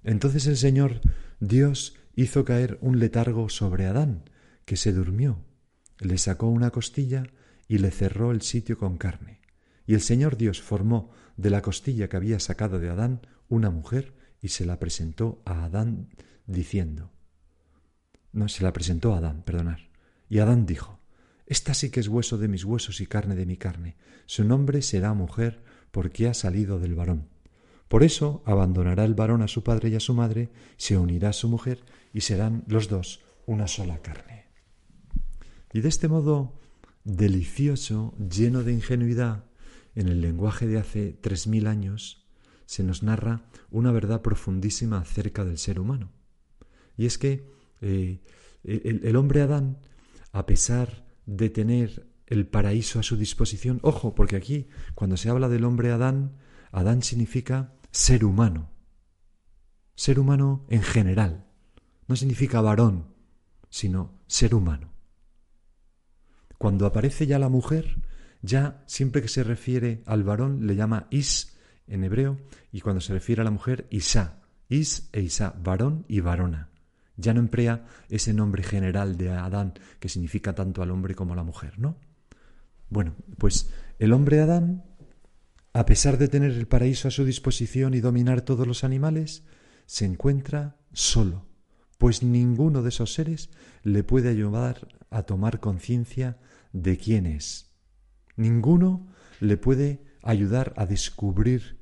Entonces 0.04 0.46
el 0.46 0.58
Señor 0.58 1.00
Dios 1.40 1.96
hizo 2.18 2.44
caer 2.44 2.78
un 2.82 3.00
letargo 3.00 3.48
sobre 3.48 3.86
Adán, 3.86 4.30
que 4.66 4.76
se 4.76 4.92
durmió. 4.92 5.40
Le 6.00 6.18
sacó 6.18 6.48
una 6.48 6.72
costilla 6.72 7.24
y 7.70 7.78
le 7.78 7.92
cerró 7.92 8.32
el 8.32 8.42
sitio 8.42 8.78
con 8.78 8.98
carne. 8.98 9.40
Y 9.88 9.94
el 9.94 10.02
Señor 10.02 10.36
Dios 10.36 10.62
formó 10.62 11.12
de 11.38 11.50
la 11.50 11.62
costilla 11.62 12.10
que 12.10 12.18
había 12.18 12.42
sacado 12.42 12.78
de 12.78 12.90
Adán 12.90 13.22
una 13.48 13.70
mujer 13.70 14.14
y 14.42 14.50
se 14.50 14.66
la 14.66 14.80
presentó 14.80 15.42
a 15.46 15.64
Adán 15.64 16.10
diciendo, 16.46 17.10
no, 18.34 18.50
se 18.50 18.66
la 18.66 18.74
presentó 18.74 19.14
a 19.14 19.20
Adán, 19.20 19.44
perdonar. 19.44 19.80
Y 20.28 20.40
Adán 20.40 20.66
dijo, 20.66 21.01
Esta 21.52 21.74
sí 21.74 21.90
que 21.90 22.00
es 22.00 22.08
hueso 22.08 22.38
de 22.38 22.48
mis 22.48 22.64
huesos 22.64 23.02
y 23.02 23.08
carne 23.08 23.36
de 23.36 23.46
mi 23.46 23.58
carne. 23.58 23.98
Su 24.26 24.46
nombre 24.46 24.82
será 24.82 25.14
mujer 25.14 25.62
porque 25.92 26.30
ha 26.30 26.34
salido 26.34 26.80
del 26.80 26.96
varón. 26.96 27.28
Por 27.90 28.04
eso 28.04 28.42
abandonará 28.46 29.04
el 29.04 29.16
varón 29.16 29.42
a 29.42 29.50
su 29.50 29.62
padre 29.62 29.90
y 29.90 29.96
a 29.96 30.00
su 30.00 30.14
madre, 30.14 30.50
se 30.78 30.98
unirá 30.98 31.28
a 31.32 31.34
su 31.34 31.50
mujer 31.50 31.84
y 32.14 32.22
serán 32.22 32.64
los 32.68 32.88
dos 32.88 33.20
una 33.46 33.68
sola 33.68 34.02
carne. 34.02 34.46
Y 35.74 35.82
de 35.82 35.90
este 35.90 36.08
modo 36.08 36.58
delicioso, 37.04 38.16
lleno 38.18 38.64
de 38.64 38.72
ingenuidad, 38.72 39.44
en 39.94 40.08
el 40.08 40.22
lenguaje 40.22 40.68
de 40.68 40.80
hace 40.80 41.12
tres 41.12 41.48
mil 41.48 41.68
años, 41.68 42.26
se 42.66 42.82
nos 42.82 43.04
narra 43.04 43.44
una 43.72 43.92
verdad 43.92 44.22
profundísima 44.22 45.00
acerca 45.00 45.44
del 45.44 45.58
ser 45.58 45.82
humano. 45.82 46.14
Y 46.96 47.08
es 47.08 47.18
que 47.18 47.46
eh, 47.82 48.22
el, 48.64 49.18
hombre 49.18 49.42
Adán, 49.42 49.80
a 50.32 50.46
pesar 50.46 51.11
de 51.26 51.50
tener 51.50 52.08
el 52.28 52.48
paraíso 52.48 53.00
a 53.00 53.04
su 53.04 53.18
disposición, 53.18 53.80
ojo, 53.84 54.16
porque 54.16 54.36
aquí 54.36 54.70
cuando 54.96 55.18
se 55.18 55.30
habla 55.30 55.50
del 55.50 55.66
hombre 55.66 55.92
Adán, 55.92 56.38
Adán 56.72 57.04
significa 57.04 57.74
ser 57.92 58.24
humano. 58.24 58.70
ser 59.96 60.20
humano 60.20 60.66
en 60.70 60.82
general. 60.82 61.46
No 62.08 62.16
significa 62.16 62.62
varón, 62.62 63.14
sino 63.70 64.20
ser 64.28 64.56
humano. 64.56 64.94
Cuando 66.58 66.86
aparece 66.86 67.28
ya 67.28 67.38
la 67.38 67.50
mujer, 67.50 68.02
ya 68.42 68.84
siempre 68.88 69.22
que 69.22 69.28
se 69.28 69.44
refiere 69.44 70.02
al 70.06 70.24
varón 70.24 70.66
le 70.66 70.76
llama 70.76 71.08
is 71.12 71.58
en 71.88 72.04
hebreo 72.04 72.40
y 72.72 72.82
cuando 72.82 73.02
se 73.02 73.14
refiere 73.14 73.42
a 73.42 73.46
la 73.46 73.52
mujer 73.52 73.88
isa, 73.92 74.42
is 74.70 75.10
e 75.12 75.22
isa, 75.22 75.54
varón 75.62 76.06
y 76.08 76.22
varona. 76.22 76.71
Ya 77.22 77.34
no 77.34 77.40
emplea 77.40 77.86
ese 78.10 78.34
nombre 78.34 78.64
general 78.64 79.18
de 79.18 79.30
Adán 79.30 79.74
que 80.00 80.10
significa 80.10 80.54
tanto 80.54 80.82
al 80.82 80.92
hombre 80.92 81.16
como 81.16 81.34
a 81.34 81.36
la 81.36 81.44
mujer, 81.44 81.80
¿no? 81.80 81.98
Bueno, 82.90 83.16
pues 83.38 83.70
el 84.00 84.12
hombre 84.12 84.42
Adán, 84.42 84.84
a 85.74 85.86
pesar 85.86 86.18
de 86.18 86.28
tener 86.28 86.52
el 86.52 86.68
paraíso 86.68 87.08
a 87.08 87.12
su 87.12 87.24
disposición 87.24 87.94
y 87.94 88.02
dominar 88.02 88.42
todos 88.42 88.68
los 88.68 88.84
animales, 88.84 89.44
se 89.86 90.06
encuentra 90.06 90.78
solo, 90.92 91.46
pues 91.98 92.24
ninguno 92.24 92.82
de 92.82 92.90
esos 92.90 93.14
seres 93.14 93.50
le 93.84 94.04
puede 94.04 94.30
ayudar 94.30 94.88
a 95.10 95.24
tomar 95.24 95.60
conciencia 95.60 96.38
de 96.74 96.98
quién 96.98 97.26
es. 97.26 97.72
Ninguno 98.36 99.08
le 99.40 99.58
puede 99.58 100.04
ayudar 100.24 100.74
a 100.78 100.86
descubrir 100.86 101.80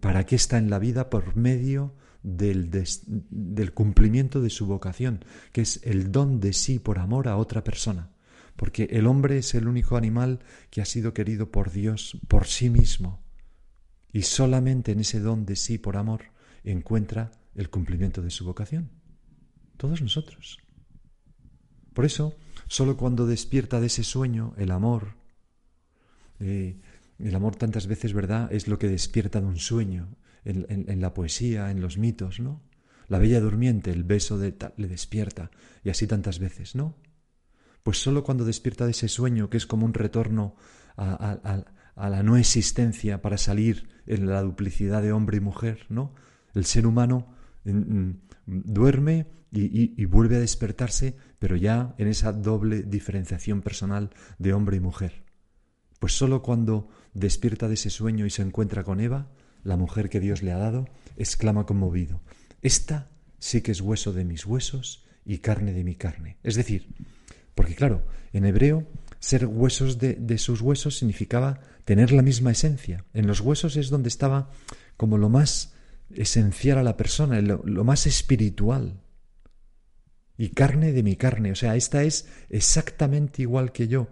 para 0.00 0.24
qué 0.26 0.36
está 0.36 0.58
en 0.58 0.70
la 0.70 0.78
vida 0.78 1.10
por 1.10 1.36
medio 1.36 1.94
del, 2.22 3.72
cumplimiento 3.74 4.40
de 4.40 4.50
su 4.50 4.66
vocación, 4.66 5.24
que 5.52 5.62
es 5.62 5.80
el 5.84 6.12
don 6.12 6.40
de 6.40 6.52
sí 6.52 6.78
por 6.78 6.98
amor 6.98 7.28
a 7.28 7.36
otra 7.36 7.64
persona. 7.64 8.10
Porque 8.56 8.88
el 8.90 9.06
hombre 9.06 9.38
es 9.38 9.54
el 9.54 9.68
único 9.68 9.96
animal 9.96 10.40
que 10.70 10.80
ha 10.80 10.84
sido 10.84 11.14
querido 11.14 11.50
por 11.50 11.70
Dios 11.70 12.18
por 12.26 12.46
sí 12.46 12.70
mismo. 12.70 13.22
Y 14.12 14.22
solamente 14.22 14.92
en 14.92 15.00
ese 15.00 15.20
don 15.20 15.46
de 15.46 15.54
sí 15.54 15.78
por 15.78 15.96
amor 15.96 16.32
encuentra 16.64 17.30
el 17.54 17.70
cumplimiento 17.70 18.20
de 18.22 18.30
su 18.30 18.44
vocación. 18.44 18.90
Todos 19.76 20.02
nosotros. 20.02 20.58
Por 21.94 22.04
eso, 22.04 22.36
solo 22.66 22.96
cuando 22.96 23.26
despierta 23.26 23.80
de 23.80 23.86
ese 23.86 24.02
sueño 24.02 24.54
el 24.56 24.72
amor, 24.72 25.14
eh, 26.40 26.80
el 27.18 27.34
amor 27.34 27.56
tantas 27.56 27.86
veces, 27.86 28.12
¿verdad?, 28.12 28.52
es 28.52 28.68
lo 28.68 28.78
que 28.78 28.88
despierta 28.88 29.40
de 29.40 29.46
un 29.46 29.58
sueño, 29.58 30.16
en, 30.48 31.00
la 31.00 31.14
poesía, 31.14 31.70
en 31.70 31.80
los 31.80 31.98
mitos, 31.98 32.40
¿no? 32.40 32.62
La 33.08 33.18
bella 33.18 33.40
durmiente, 33.40 33.90
el 33.90 34.04
beso 34.04 34.38
de 34.38 34.54
le 34.76 34.88
despierta, 34.88 35.50
y 35.84 35.90
así 35.90 36.06
tantas 36.06 36.38
veces, 36.38 36.74
¿no? 36.74 36.96
Pues 37.82 37.98
solo 37.98 38.24
cuando 38.24 38.44
despierta 38.44 38.84
de 38.84 38.90
ese 38.90 39.08
sueño, 39.08 39.48
que 39.48 39.56
es 39.56 39.66
como 39.66 39.86
un 39.86 39.94
retorno 39.94 40.56
a, 40.96 41.64
la 41.96 42.22
no 42.22 42.36
existencia 42.36 43.22
para 43.22 43.38
salir 43.38 43.88
en 44.06 44.26
la 44.26 44.42
duplicidad 44.42 45.02
de 45.02 45.12
hombre 45.12 45.38
y 45.38 45.40
mujer, 45.40 45.86
¿no? 45.88 46.14
El 46.54 46.64
ser 46.64 46.86
humano 46.86 47.34
duerme 48.46 49.26
y, 49.50 50.04
vuelve 50.06 50.36
a 50.36 50.40
despertarse, 50.40 51.16
pero 51.38 51.56
ya 51.56 51.94
en 51.98 52.08
esa 52.08 52.32
doble 52.32 52.82
diferenciación 52.82 53.62
personal 53.62 54.10
de 54.38 54.52
hombre 54.52 54.76
y 54.76 54.80
mujer. 54.80 55.24
Pues 55.98 56.12
solo 56.12 56.42
cuando 56.42 56.88
despierta 57.14 57.68
de 57.68 57.74
ese 57.74 57.90
sueño 57.90 58.26
y 58.26 58.30
se 58.30 58.42
encuentra 58.42 58.84
con 58.84 59.00
Eva, 59.00 59.30
la 59.62 59.76
mujer 59.76 60.08
que 60.08 60.20
Dios 60.20 60.42
le 60.42 60.52
ha 60.52 60.58
dado, 60.58 60.88
exclama 61.16 61.66
conmovido, 61.66 62.20
Esta 62.62 63.10
sí 63.38 63.60
que 63.60 63.72
es 63.72 63.80
hueso 63.80 64.12
de 64.12 64.24
mis 64.24 64.44
huesos 64.46 65.04
y 65.24 65.38
carne 65.38 65.72
de 65.72 65.84
mi 65.84 65.94
carne. 65.94 66.38
Es 66.42 66.56
decir, 66.56 66.88
porque 67.54 67.74
claro, 67.74 68.06
en 68.32 68.44
hebreo 68.44 68.86
ser 69.20 69.46
huesos 69.46 69.98
de, 69.98 70.38
sus 70.38 70.60
huesos 70.60 70.98
significaba 70.98 71.60
tener 71.84 72.12
la 72.12 72.22
misma 72.22 72.52
esencia. 72.52 73.04
En 73.14 73.26
los 73.26 73.40
huesos 73.40 73.76
es 73.76 73.90
donde 73.90 74.08
estaba 74.08 74.50
como 74.96 75.18
lo 75.18 75.28
más 75.28 75.74
esencial 76.10 76.78
a 76.78 76.82
la 76.82 76.96
persona, 76.96 77.40
lo, 77.40 77.62
lo 77.64 77.84
más 77.84 78.06
espiritual. 78.06 79.00
Y 80.36 80.50
carne 80.50 80.92
de 80.92 81.02
mi 81.02 81.16
carne, 81.16 81.50
o 81.52 81.56
sea, 81.56 81.74
esta 81.74 82.04
es 82.04 82.28
exactamente 82.48 83.42
igual 83.42 83.72
que 83.72 83.88
yo. 83.88 84.08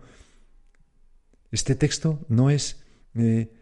Este 1.52 1.76
texto 1.76 2.26
no 2.28 2.50
es 2.50 2.82
eh, 3.14 3.52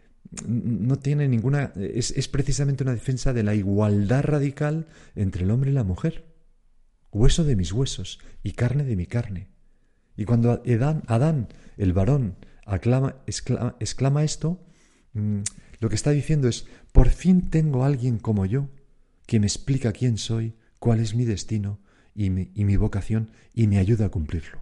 no 0.47 0.97
tiene 0.97 1.27
ninguna, 1.27 1.71
es, 1.75 2.11
es, 2.11 2.27
precisamente 2.27 2.83
una 2.83 2.93
defensa 2.93 3.33
de 3.33 3.43
la 3.43 3.55
igualdad 3.55 4.23
radical 4.23 4.87
entre 5.15 5.43
el 5.43 5.51
hombre 5.51 5.71
y 5.71 5.73
la 5.73 5.83
mujer. 5.83 6.25
Hueso 7.11 7.43
de 7.43 7.55
mis 7.55 7.71
huesos 7.71 8.19
y 8.43 8.51
carne 8.51 8.83
de 8.83 8.95
mi 8.95 9.05
carne. 9.05 9.49
Y 10.17 10.25
cuando 10.25 10.51
Adán, 10.51 11.03
Adán 11.07 11.47
el 11.77 11.93
varón, 11.93 12.35
aclama, 12.65 13.15
exclama, 13.25 14.23
esto, 14.23 14.65
mm, 15.13 15.39
lo 15.79 15.89
que 15.89 15.95
está 15.95 16.11
diciendo 16.11 16.47
es, 16.47 16.65
por 16.91 17.09
fin 17.09 17.49
tengo 17.49 17.83
a 17.83 17.87
alguien 17.87 18.17
como 18.17 18.45
yo, 18.45 18.69
que 19.25 19.39
me 19.39 19.47
explica 19.47 19.91
quién 19.91 20.17
soy, 20.17 20.55
cuál 20.79 20.99
es 20.99 21.15
mi 21.15 21.25
destino 21.25 21.79
y 22.13 22.29
mi, 22.29 22.51
y 22.53 22.65
mi 22.65 22.77
vocación, 22.77 23.31
y 23.53 23.67
me 23.67 23.77
ayuda 23.77 24.05
a 24.05 24.09
cumplirlo. 24.09 24.61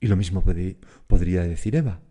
Y 0.00 0.06
lo 0.06 0.16
mismo 0.16 0.44
podría 1.06 1.44
decir 1.44 1.76
Eva. 1.76 2.02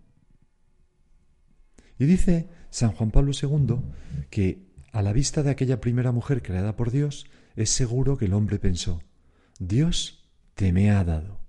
Y 2.00 2.06
dice 2.06 2.50
San 2.70 2.92
Juan 2.92 3.12
Pablo 3.12 3.32
II 3.40 3.78
que 4.30 4.74
a 4.94 5.02
la 5.02 5.12
vista 5.12 5.42
de 5.42 5.50
aquella 5.50 5.82
primera 5.82 6.12
mujer 6.12 6.44
creada 6.44 6.76
por 6.76 6.92
Dios, 6.92 7.26
es 7.56 7.72
seguro 7.72 8.16
que 8.16 8.26
el 8.26 8.34
hombre 8.34 8.60
pensó, 8.60 9.02
Dios 9.60 10.30
te 10.54 10.72
me 10.72 10.92
ha 10.92 11.04
dado. 11.04 11.40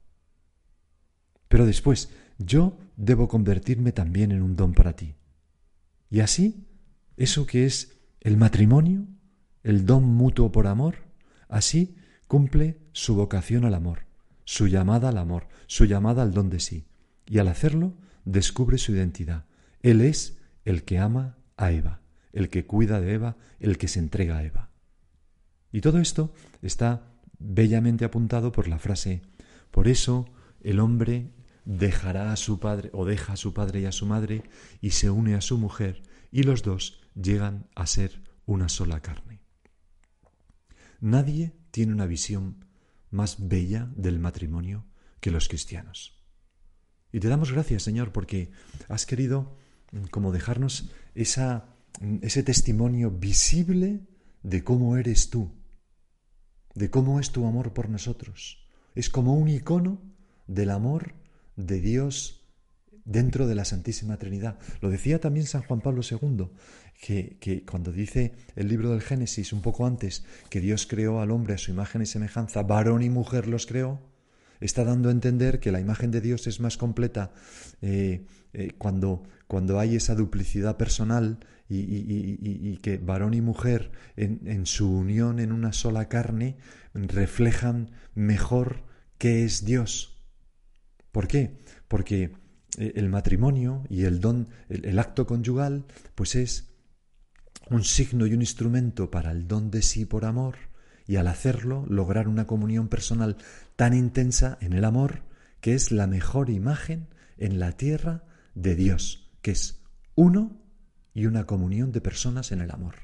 Pero 1.49 1.67
después, 1.67 2.11
yo 2.39 2.79
debo 2.97 3.29
convertirme 3.29 3.93
también 3.93 4.33
en 4.33 4.43
un 4.43 4.57
don 4.57 4.73
para 4.73 4.97
ti. 4.97 5.15
Y 6.11 6.21
así, 6.21 6.67
eso 7.19 7.47
que 7.47 7.67
es 7.67 8.01
el 8.21 8.39
matrimonio, 8.39 9.07
el 9.63 9.85
don 9.85 10.05
mutuo 10.05 10.51
por 10.51 10.67
amor, 10.67 10.97
así 11.49 11.97
cumple 12.27 12.79
su 12.93 13.15
vocación 13.15 13.67
al 13.67 13.75
amor, 13.75 14.07
su 14.45 14.69
llamada 14.69 15.11
al 15.11 15.19
amor, 15.19 15.49
su 15.67 15.85
llamada 15.85 16.23
al 16.23 16.33
don 16.33 16.49
de 16.49 16.61
sí. 16.61 16.87
Y 17.27 17.39
al 17.39 17.49
hacerlo, 17.49 17.95
descubre 18.25 18.79
su 18.79 18.93
identidad. 18.93 19.45
Él 19.85 20.01
es 20.01 20.39
el 20.65 20.83
que 20.85 20.99
ama 20.99 21.37
a 21.59 21.71
Eva, 21.71 22.01
el 22.33 22.49
que 22.49 22.65
cuida 22.65 23.03
de 23.03 23.13
Eva, 23.13 23.37
el 23.61 23.77
que 23.77 23.87
se 23.87 23.99
entrega 23.99 24.39
a 24.39 24.43
Eva. 24.43 24.71
Y 25.73 25.83
todo 25.83 25.99
esto 25.99 26.33
está 26.63 27.13
bellamente 27.39 28.07
apuntado 28.07 28.51
por 28.51 28.67
la 28.67 28.79
frase, 28.79 29.21
por 29.71 29.87
eso 29.87 30.25
el 30.63 30.81
hombre 30.81 31.35
dejará 31.67 32.33
a 32.33 32.37
su 32.37 32.61
padre 32.61 32.89
o 32.95 33.05
deja 33.05 33.35
a 33.35 33.37
su 33.37 33.53
padre 33.53 33.81
y 33.81 33.85
a 33.85 33.93
su 33.93 34.07
madre 34.07 34.45
y 34.81 34.93
se 34.93 35.11
une 35.11 35.35
a 35.35 35.43
su 35.43 35.59
mujer 35.59 36.03
y 36.33 36.45
los 36.45 36.63
dos 36.63 37.03
llegan 37.15 37.69
a 37.75 37.87
ser 37.87 38.23
una 38.47 38.71
sola 38.71 39.03
carne. 39.03 39.43
Nadie 40.99 41.53
tiene 41.73 41.93
una 41.93 42.07
visión 42.07 42.65
más 43.11 43.37
bella 43.51 43.91
del 43.97 44.19
matrimonio 44.19 44.87
que 45.21 45.31
los 45.31 45.47
cristianos. 45.47 46.19
Y 47.13 47.21
te 47.21 47.29
damos 47.29 47.53
gracias, 47.53 47.83
Señor, 47.83 48.13
porque 48.13 48.51
has 48.89 49.05
querido 49.05 49.59
como 50.11 50.33
dejarnos 50.33 50.91
esa, 51.15 51.77
ese 52.23 52.43
testimonio 52.43 53.11
visible 53.11 54.01
de 54.43 54.65
cómo 54.65 54.97
eres 54.97 55.31
tú, 55.31 55.51
de 56.75 56.91
cómo 56.91 57.21
es 57.21 57.31
tu 57.31 57.47
amor 57.47 57.73
por 57.73 57.89
nosotros. 57.89 58.67
Es 58.95 59.11
como 59.11 59.35
un 59.35 59.49
icono 59.49 60.03
del 60.47 60.71
amor 60.71 61.15
de 61.57 61.81
Dios 61.81 62.45
dentro 63.05 63.47
de 63.47 63.55
la 63.55 63.65
Santísima 63.65 64.19
Trinidad. 64.19 64.59
Lo 64.81 64.91
decía 64.91 65.21
también 65.21 65.47
San 65.47 65.63
Juan 65.63 65.81
Pablo 65.81 66.03
II, 66.09 66.49
que, 67.01 67.37
que, 67.41 67.65
cuando 67.65 67.93
dice 67.93 68.35
el 68.57 68.69
libro 68.69 68.91
del 68.91 69.03
Génesis 69.03 69.53
un 69.53 69.63
poco 69.63 69.87
antes 69.87 70.25
que 70.49 70.61
Dios 70.61 70.87
creó 70.87 71.21
al 71.21 71.31
hombre 71.31 71.55
a 71.55 71.59
su 71.59 71.71
imagen 71.71 72.03
y 72.03 72.07
semejanza, 72.07 72.63
varón 72.63 73.03
y 73.03 73.11
mujer 73.11 73.47
los 73.47 73.67
creó, 73.67 74.01
está 74.61 74.85
dando 74.85 75.09
a 75.09 75.13
entender 75.13 75.61
que 75.61 75.73
la 75.73 75.81
imagen 75.81 76.11
de 76.11 76.21
Dios 76.21 76.47
es 76.47 76.61
más 76.61 76.77
completa 76.77 77.33
eh, 77.83 78.27
eh, 78.55 78.73
cuando, 78.79 79.25
cuando 79.47 79.79
hay 79.79 79.97
esa 79.97 80.15
duplicidad 80.15 80.77
personal 80.77 81.39
y, 81.69 82.77
que 82.79 82.99
varón 82.99 83.35
y 83.35 83.41
mujer 83.41 83.91
en, 84.17 84.67
su 84.67 84.91
unión 84.91 85.41
en 85.41 85.51
una 85.51 85.73
sola 85.73 86.09
carne 86.09 86.57
reflejan 86.93 87.91
mejor 88.15 88.85
qué 89.19 89.45
es 89.45 89.65
Dios. 89.65 90.23
¿Por 91.11 91.27
qué? 91.27 91.59
Porque 91.89 92.33
eh, 92.79 92.93
el 92.97 93.09
matrimonio 93.09 93.83
y 93.89 94.05
el 94.05 94.21
don, 94.21 94.49
el 94.69 94.99
acto 94.99 95.27
conyugal, 95.27 95.87
pues 96.15 96.35
es 96.35 96.75
un 97.71 97.83
signo 97.83 98.27
y 98.27 98.35
un 98.35 98.43
instrumento 98.43 99.11
para 99.11 99.33
el 99.33 99.49
don 99.49 99.71
de 99.71 99.83
sí 99.83 100.05
por 100.05 100.25
amor 100.25 100.57
y 101.07 101.17
al 101.17 101.27
hacerlo 101.27 101.85
lograr 101.89 102.29
una 102.29 102.47
comunión 102.47 102.89
personal 102.89 103.37
tan 103.77 103.95
intensa 103.95 104.59
en 104.61 104.73
el 104.73 104.85
amor 104.85 105.23
que 105.61 105.75
es 105.75 105.91
la 105.93 106.07
mejor 106.07 106.51
imagen 106.51 107.09
en 107.39 107.59
la 107.59 107.73
tierra 107.73 108.25
de 108.55 108.75
Dios, 108.75 109.31
que 109.43 109.51
es 109.53 109.83
uno 110.15 110.61
y 111.13 111.27
una 111.27 111.47
comunión 111.47 111.93
de 111.93 112.01
personas 112.01 112.53
en 112.53 112.61
el 112.61 112.71
amor. 112.71 112.97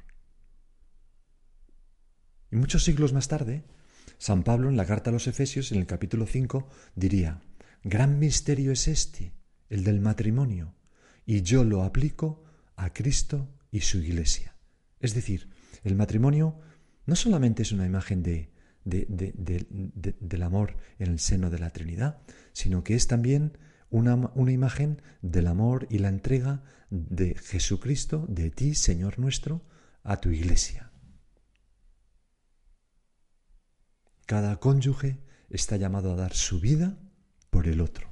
Y 2.50 2.57
muchos 2.57 2.85
siglos 2.85 3.12
más 3.12 3.28
tarde, 3.28 3.64
San 4.19 4.42
Pablo 4.42 4.69
en 4.69 4.76
la 4.76 4.87
carta 4.87 5.11
a 5.11 5.12
los 5.12 5.26
Efesios, 5.26 5.73
en 5.73 5.78
el 5.78 5.87
capítulo 5.87 6.26
5, 6.26 6.69
diría, 6.95 7.40
Gran 7.83 8.19
misterio 8.19 8.73
es 8.73 8.88
este, 8.88 9.33
el 9.69 9.85
del 9.85 10.00
matrimonio, 10.00 10.75
y 11.25 11.42
yo 11.42 11.64
lo 11.64 11.85
aplico 11.85 12.45
a 12.76 12.92
Cristo 12.92 13.49
y 13.71 13.80
su 13.80 13.99
Iglesia. 13.99 14.57
Es 14.99 15.14
decir, 15.14 15.49
el 15.85 15.95
matrimonio 15.95 16.61
no 17.07 17.16
solamente 17.16 17.62
es 17.62 17.73
una 17.73 17.87
imagen 17.87 18.23
de, 18.23 18.50
del 18.85 20.42
amor 20.42 20.76
en 20.99 21.11
el 21.11 21.19
seno 21.19 21.50
de 21.50 21.59
la 21.59 21.71
Trinidad, 21.71 22.19
sino 22.52 22.85
que 22.85 22.95
es 22.95 23.07
también 23.07 23.57
una, 23.90 24.14
una, 24.14 24.52
imagen 24.52 25.02
del 25.20 25.47
amor 25.47 25.87
y 25.90 25.99
la 25.99 26.09
entrega 26.09 26.62
de 26.90 27.35
Jesucristo, 27.35 28.25
de 28.28 28.50
ti, 28.50 28.75
Señor 28.75 29.18
nuestro, 29.18 29.62
a 30.02 30.20
tu 30.20 30.30
iglesia. 30.30 30.90
Cada 34.26 34.61
cónyuge 34.61 35.20
está 35.49 35.76
llamado 35.76 36.12
a 36.12 36.16
dar 36.16 36.35
su 36.35 36.61
vida 36.61 36.97
por 37.50 37.66
el 37.66 37.80
otro. 37.80 38.09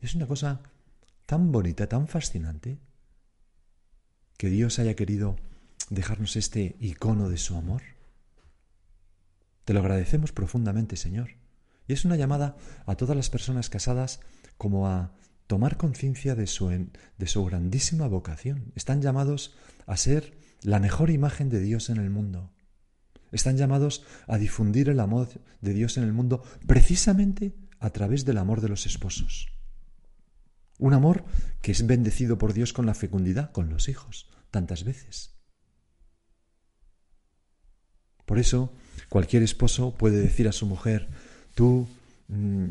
Es 0.00 0.14
una 0.14 0.26
cosa 0.26 0.62
tan 1.26 1.52
bonita, 1.52 1.88
tan 1.88 2.08
fascinante, 2.08 2.78
que 4.36 4.48
Dios 4.48 4.78
haya 4.78 4.96
querido 4.96 5.36
dejarnos 5.90 6.36
este 6.36 6.76
icono 6.80 7.28
de 7.28 7.36
su 7.36 7.56
amor. 7.56 7.82
Te 9.64 9.74
lo 9.74 9.80
agradecemos 9.80 10.32
profundamente, 10.32 10.96
Señor. 10.96 11.32
Y 11.86 11.92
es 11.92 12.04
una 12.04 12.16
llamada 12.16 12.56
a 12.86 12.94
todas 12.96 13.16
las 13.16 13.30
personas 13.30 13.68
casadas 13.68 14.20
como 14.60 14.88
a 14.88 15.14
tomar 15.46 15.78
conciencia 15.78 16.34
de 16.34 16.46
su, 16.46 16.68
de 16.68 17.26
su 17.26 17.44
grandísima 17.46 18.06
vocación. 18.08 18.72
Están 18.76 19.00
llamados 19.00 19.56
a 19.86 19.96
ser 19.96 20.34
la 20.60 20.80
mejor 20.80 21.08
imagen 21.08 21.48
de 21.48 21.60
Dios 21.60 21.88
en 21.88 21.96
el 21.96 22.10
mundo. 22.10 22.52
Están 23.32 23.56
llamados 23.56 24.04
a 24.26 24.36
difundir 24.36 24.90
el 24.90 25.00
amor 25.00 25.30
de 25.62 25.72
Dios 25.72 25.96
en 25.96 26.04
el 26.04 26.12
mundo 26.12 26.44
precisamente 26.66 27.54
a 27.78 27.88
través 27.88 28.26
del 28.26 28.36
amor 28.36 28.60
de 28.60 28.68
los 28.68 28.84
esposos. 28.84 29.48
Un 30.78 30.92
amor 30.92 31.24
que 31.62 31.72
es 31.72 31.86
bendecido 31.86 32.36
por 32.36 32.52
Dios 32.52 32.74
con 32.74 32.84
la 32.84 32.92
fecundidad, 32.92 33.52
con 33.52 33.70
los 33.70 33.88
hijos, 33.88 34.28
tantas 34.50 34.84
veces. 34.84 35.40
Por 38.26 38.38
eso, 38.38 38.74
cualquier 39.08 39.42
esposo 39.42 39.94
puede 39.94 40.20
decir 40.20 40.48
a 40.48 40.52
su 40.52 40.66
mujer, 40.66 41.08
tú 41.54 41.88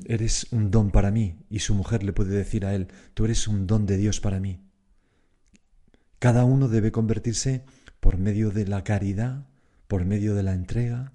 eres 0.05 0.47
un 0.51 0.71
don 0.71 0.91
para 0.91 1.11
mí, 1.11 1.45
y 1.49 1.59
su 1.59 1.75
mujer 1.75 2.03
le 2.03 2.13
puede 2.13 2.35
decir 2.35 2.65
a 2.65 2.73
él, 2.73 2.87
tú 3.13 3.25
eres 3.25 3.47
un 3.47 3.67
don 3.67 3.85
de 3.85 3.97
Dios 3.97 4.19
para 4.19 4.39
mí. 4.39 4.61
Cada 6.19 6.45
uno 6.45 6.67
debe 6.67 6.91
convertirse 6.91 7.65
por 7.99 8.17
medio 8.17 8.51
de 8.51 8.67
la 8.67 8.83
caridad, 8.83 9.47
por 9.87 10.05
medio 10.05 10.35
de 10.35 10.43
la 10.43 10.53
entrega, 10.53 11.13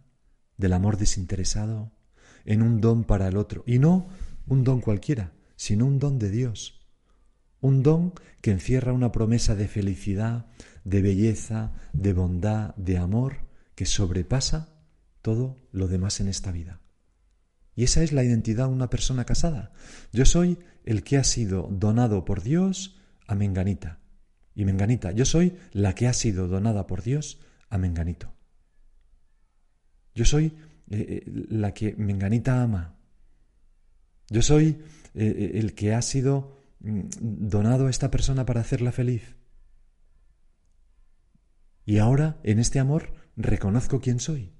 del 0.56 0.72
amor 0.72 0.98
desinteresado, 0.98 1.92
en 2.44 2.62
un 2.62 2.80
don 2.80 3.04
para 3.04 3.28
el 3.28 3.36
otro. 3.36 3.64
Y 3.66 3.78
no 3.78 4.08
un 4.46 4.64
don 4.64 4.80
cualquiera, 4.80 5.32
sino 5.56 5.86
un 5.86 5.98
don 5.98 6.18
de 6.18 6.30
Dios. 6.30 6.80
Un 7.60 7.82
don 7.82 8.12
que 8.42 8.50
encierra 8.50 8.92
una 8.92 9.12
promesa 9.12 9.54
de 9.54 9.68
felicidad, 9.68 10.46
de 10.84 11.00
belleza, 11.00 11.72
de 11.94 12.12
bondad, 12.12 12.74
de 12.76 12.98
amor, 12.98 13.46
que 13.74 13.86
sobrepasa 13.86 14.68
todo 15.22 15.56
lo 15.72 15.88
demás 15.88 16.20
en 16.20 16.28
esta 16.28 16.52
vida. 16.52 16.83
Y 17.76 17.84
esa 17.84 18.02
es 18.02 18.12
la 18.12 18.24
identidad 18.24 18.66
de 18.66 18.72
una 18.72 18.90
persona 18.90 19.24
casada. 19.24 19.72
Yo 20.12 20.24
soy 20.24 20.58
el 20.84 21.02
que 21.02 21.16
ha 21.16 21.24
sido 21.24 21.68
donado 21.70 22.24
por 22.24 22.42
Dios 22.42 23.00
a 23.26 23.34
Menganita. 23.34 24.00
Y 24.54 24.64
Menganita, 24.64 25.10
yo 25.10 25.24
soy 25.24 25.56
la 25.72 25.94
que 25.94 26.06
ha 26.06 26.12
sido 26.12 26.46
donada 26.46 26.86
por 26.86 27.02
Dios 27.02 27.40
a 27.68 27.78
Menganito. 27.78 28.32
Yo 30.14 30.24
soy 30.24 30.46
eh, 30.90 31.24
eh, 31.26 31.46
la 31.48 31.74
que 31.74 31.94
Menganita 31.96 32.62
ama. 32.62 32.96
Yo 34.28 34.42
soy 34.42 34.78
eh, 35.14 35.52
el 35.54 35.74
que 35.74 35.94
ha 35.94 36.02
sido 36.02 36.56
mm, 36.80 37.00
donado 37.48 37.88
a 37.88 37.90
esta 37.90 38.10
persona 38.10 38.46
para 38.46 38.60
hacerla 38.60 38.92
feliz. 38.92 39.36
Y 41.84 41.98
ahora, 41.98 42.38
en 42.44 42.60
este 42.60 42.78
amor, 42.78 43.12
reconozco 43.36 44.00
quién 44.00 44.20
soy, 44.20 44.53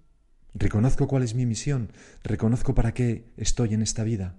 reconozco 0.55 1.09
cuál 1.09 1.23
es 1.23 1.35
mi 1.35 1.47
misión, 1.47 1.93
reconozco 2.23 2.75
para 2.75 2.95
qué 2.95 3.33
estoy 3.37 3.75
en 3.75 3.83
esta 3.83 4.05
vida. 4.05 4.37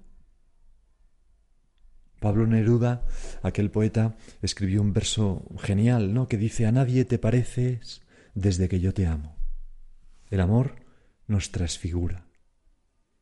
Pablo 2.20 2.48
Neruda, 2.48 3.06
aquel 3.44 3.70
poeta, 3.70 4.16
escribió 4.42 4.82
un 4.82 4.94
verso 4.94 5.46
genial, 5.60 6.14
¿no? 6.14 6.28
que 6.28 6.38
dice, 6.38 6.66
a 6.66 6.72
nadie 6.72 7.06
te 7.06 7.20
pareces 7.20 8.02
desde 8.34 8.68
que 8.68 8.80
yo 8.80 8.94
te 8.94 9.06
amo. 9.06 9.36
El 10.32 10.40
amor 10.40 10.76
nos 11.28 11.52
transfigura. 11.52 12.26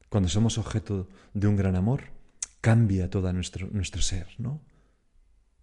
Cuando 0.09 0.29
somos 0.29 0.57
objeto 0.57 1.09
de 1.33 1.47
un 1.47 1.55
gran 1.55 1.75
amor, 1.75 2.11
cambia 2.61 3.09
todo 3.09 3.33
nuestro, 3.33 3.67
nuestro 3.71 4.01
ser, 4.01 4.27
¿no? 4.37 4.61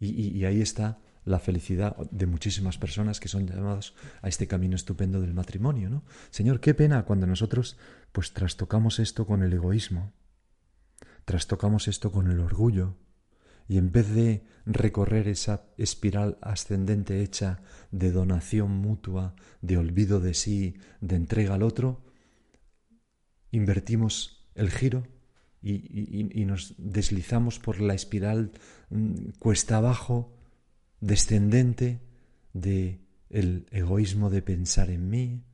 y 0.01 0.45
ahí 0.47 0.63
está 0.63 0.99
la 1.25 1.39
felicidad 1.39 1.97
de 2.11 2.27
muchísimas 2.27 2.79
personas 2.79 3.21
que 3.21 3.29
son 3.29 3.47
llamadas 3.47 3.95
a 4.23 4.29
este 4.29 4.47
camino 4.47 4.77
estupendo 4.77 5.21
del 5.21 5.35
matrimonio, 5.35 5.91
¿no? 5.91 6.05
Señor, 6.31 6.61
qué 6.61 6.75
pena 6.75 7.05
cuando 7.05 7.27
nosotros 7.27 7.77
pues 8.13 8.33
trastocamos 8.33 8.99
esto 8.99 9.27
con 9.27 9.43
el 9.43 9.53
egoísmo, 9.53 10.13
trastocamos 11.25 11.89
esto 11.89 12.11
con 12.11 12.31
el 12.31 12.41
orgullo, 12.41 12.97
y 13.69 13.79
en 13.79 13.93
vez 13.93 14.13
de 14.13 14.45
recorrer 14.67 15.29
esa 15.29 15.63
espiral 15.77 16.39
ascendente 16.43 17.23
hecha 17.23 17.63
de 17.93 18.11
donación 18.11 18.73
mutua, 18.73 19.37
de 19.63 19.77
olvido 19.77 20.19
de 20.19 20.35
sí, 20.35 20.75
de 21.01 21.15
entrega 21.15 21.55
al 21.55 21.63
otro, 21.63 22.03
invertimos 23.53 24.49
el 24.57 24.71
giro 24.71 25.07
y, 25.63 26.45
nos 26.47 26.75
deslizamos 26.79 27.61
por 27.61 27.81
la 27.81 27.95
espiral 27.95 28.51
mm, 28.89 29.39
cuesta 29.39 29.77
abajo 29.77 30.35
descendente 31.01 32.01
de 32.53 33.01
el 33.29 33.67
egoísmo 33.71 34.31
de 34.31 34.43
pensar 34.43 34.91
en 34.91 35.09
mí, 35.09 35.45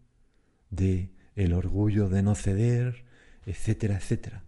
de 0.70 1.14
el 1.34 1.52
orgullo 1.52 2.08
de 2.08 2.22
no 2.22 2.34
ceder, 2.34 3.04
etcétera, 3.44 3.96
etcétera. 3.96 4.44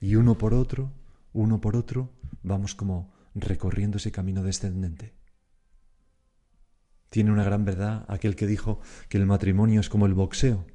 Y 0.00 0.14
uno 0.14 0.38
por 0.38 0.54
otro, 0.54 0.92
uno 1.32 1.60
por 1.60 1.76
otro, 1.76 2.12
vamos 2.42 2.74
como 2.74 3.12
recorriendo 3.34 3.98
ese 3.98 4.12
camino 4.12 4.42
descendente. 4.42 5.14
Tiene 7.10 7.32
una 7.32 7.44
gran 7.44 7.64
verdad 7.64 8.04
aquel 8.08 8.36
que 8.36 8.46
dijo 8.46 8.80
que 9.08 9.18
el 9.18 9.26
matrimonio 9.26 9.80
es 9.80 9.88
como 9.88 10.06
el 10.06 10.14
boxeo. 10.14 10.66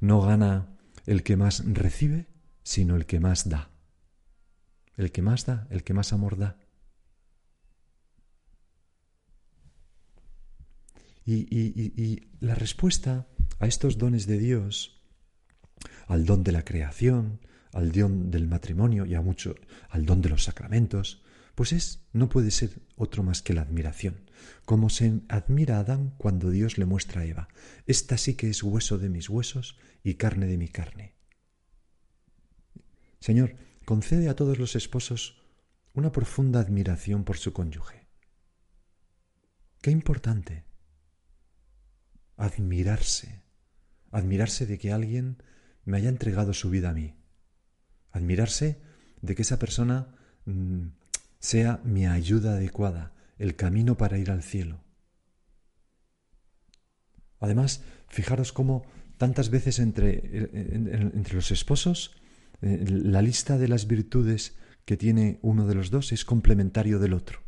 No 0.00 0.20
gana 0.20 0.76
el 1.06 1.22
que 1.22 1.36
más 1.36 1.64
recibe, 1.66 2.26
sino 2.62 2.96
el 2.96 3.06
que 3.06 3.20
más 3.20 3.48
da. 3.48 3.70
El 4.96 5.10
que 5.10 5.22
más 5.22 5.46
da, 5.46 5.66
el 5.70 5.82
que 5.82 5.94
más 5.94 6.12
amor 6.12 6.38
da. 6.38 6.58
Y, 11.24 12.28
la 12.40 12.54
respuesta 12.54 13.28
a 13.60 13.66
estos 13.66 13.98
dones 13.98 14.26
de 14.26 14.38
Dios, 14.38 15.00
al 16.08 16.24
don 16.26 16.42
de 16.42 16.52
la 16.52 16.64
creación, 16.64 17.40
al 17.72 17.92
don 17.92 18.30
del 18.30 18.48
matrimonio 18.48 19.06
y 19.06 19.14
a 19.14 19.20
mucho 19.20 19.54
al 19.88 20.04
don 20.04 20.20
de 20.20 20.28
los 20.28 20.44
sacramentos, 20.44 21.22
pues 21.54 21.72
es 21.72 22.08
no 22.12 22.28
puede 22.28 22.50
ser 22.50 22.82
otro 22.96 23.22
más 23.22 23.42
que 23.42 23.52
la 23.52 23.62
admiración, 23.62 24.30
como 24.64 24.90
se 24.90 25.20
admira 25.28 25.76
a 25.76 25.80
Adán 25.80 26.14
cuando 26.18 26.50
Dios 26.50 26.78
le 26.78 26.86
muestra 26.86 27.22
a 27.22 27.24
Eva, 27.24 27.48
esta 27.86 28.18
sí 28.18 28.34
que 28.34 28.50
es 28.50 28.62
hueso 28.62 28.98
de 28.98 29.08
mis 29.08 29.28
huesos 29.28 29.78
y 30.02 30.14
carne 30.14 30.46
de 30.46 30.58
mi 30.58 30.68
carne. 30.68 31.14
Señor, 33.20 33.54
concede 33.84 34.28
a 34.28 34.34
todos 34.34 34.58
los 34.58 34.74
esposos 34.74 35.42
una 35.94 36.10
profunda 36.10 36.60
admiración 36.60 37.24
por 37.24 37.38
su 37.38 37.52
cónyuge. 37.52 38.08
Qué 39.80 39.90
importante 39.90 40.64
admirarse, 42.44 43.42
admirarse 44.10 44.66
de 44.66 44.78
que 44.78 44.92
alguien 44.92 45.42
me 45.84 45.96
haya 45.96 46.08
entregado 46.08 46.52
su 46.52 46.70
vida 46.70 46.90
a 46.90 46.94
mí, 46.94 47.14
admirarse 48.10 48.80
de 49.20 49.34
que 49.34 49.42
esa 49.42 49.58
persona 49.58 50.14
mm, 50.44 50.88
sea 51.38 51.80
mi 51.84 52.06
ayuda 52.06 52.54
adecuada, 52.54 53.12
el 53.38 53.56
camino 53.56 53.96
para 53.96 54.18
ir 54.18 54.30
al 54.30 54.42
cielo. 54.42 54.84
Además, 57.38 57.82
fijaros 58.08 58.52
cómo 58.52 58.84
tantas 59.18 59.50
veces 59.50 59.78
entre, 59.78 60.50
entre 60.52 61.34
los 61.34 61.50
esposos 61.50 62.16
eh, 62.60 62.84
la 62.88 63.22
lista 63.22 63.58
de 63.58 63.68
las 63.68 63.86
virtudes 63.86 64.56
que 64.84 64.96
tiene 64.96 65.38
uno 65.42 65.66
de 65.66 65.74
los 65.74 65.90
dos 65.90 66.12
es 66.12 66.24
complementario 66.24 66.98
del 66.98 67.12
otro. 67.12 67.42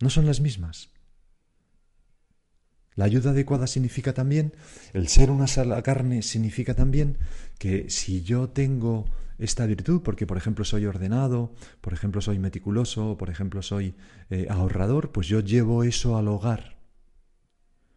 No 0.00 0.10
son 0.10 0.26
las 0.26 0.40
mismas. 0.40 0.91
La 2.94 3.06
ayuda 3.06 3.30
adecuada 3.30 3.66
significa 3.66 4.12
también, 4.12 4.52
el 4.92 5.08
ser 5.08 5.30
una 5.30 5.46
sola 5.46 5.82
carne 5.82 6.22
significa 6.22 6.74
también 6.74 7.16
que 7.58 7.88
si 7.88 8.22
yo 8.22 8.50
tengo 8.50 9.06
esta 9.38 9.64
virtud, 9.66 10.02
porque 10.02 10.26
por 10.26 10.36
ejemplo 10.36 10.64
soy 10.64 10.84
ordenado, 10.84 11.54
por 11.80 11.94
ejemplo 11.94 12.20
soy 12.20 12.38
meticuloso, 12.38 13.16
por 13.16 13.30
ejemplo 13.30 13.62
soy 13.62 13.94
eh, 14.30 14.46
ahorrador, 14.50 15.10
pues 15.10 15.26
yo 15.26 15.40
llevo 15.40 15.84
eso 15.84 16.16
al 16.18 16.28
hogar. 16.28 16.76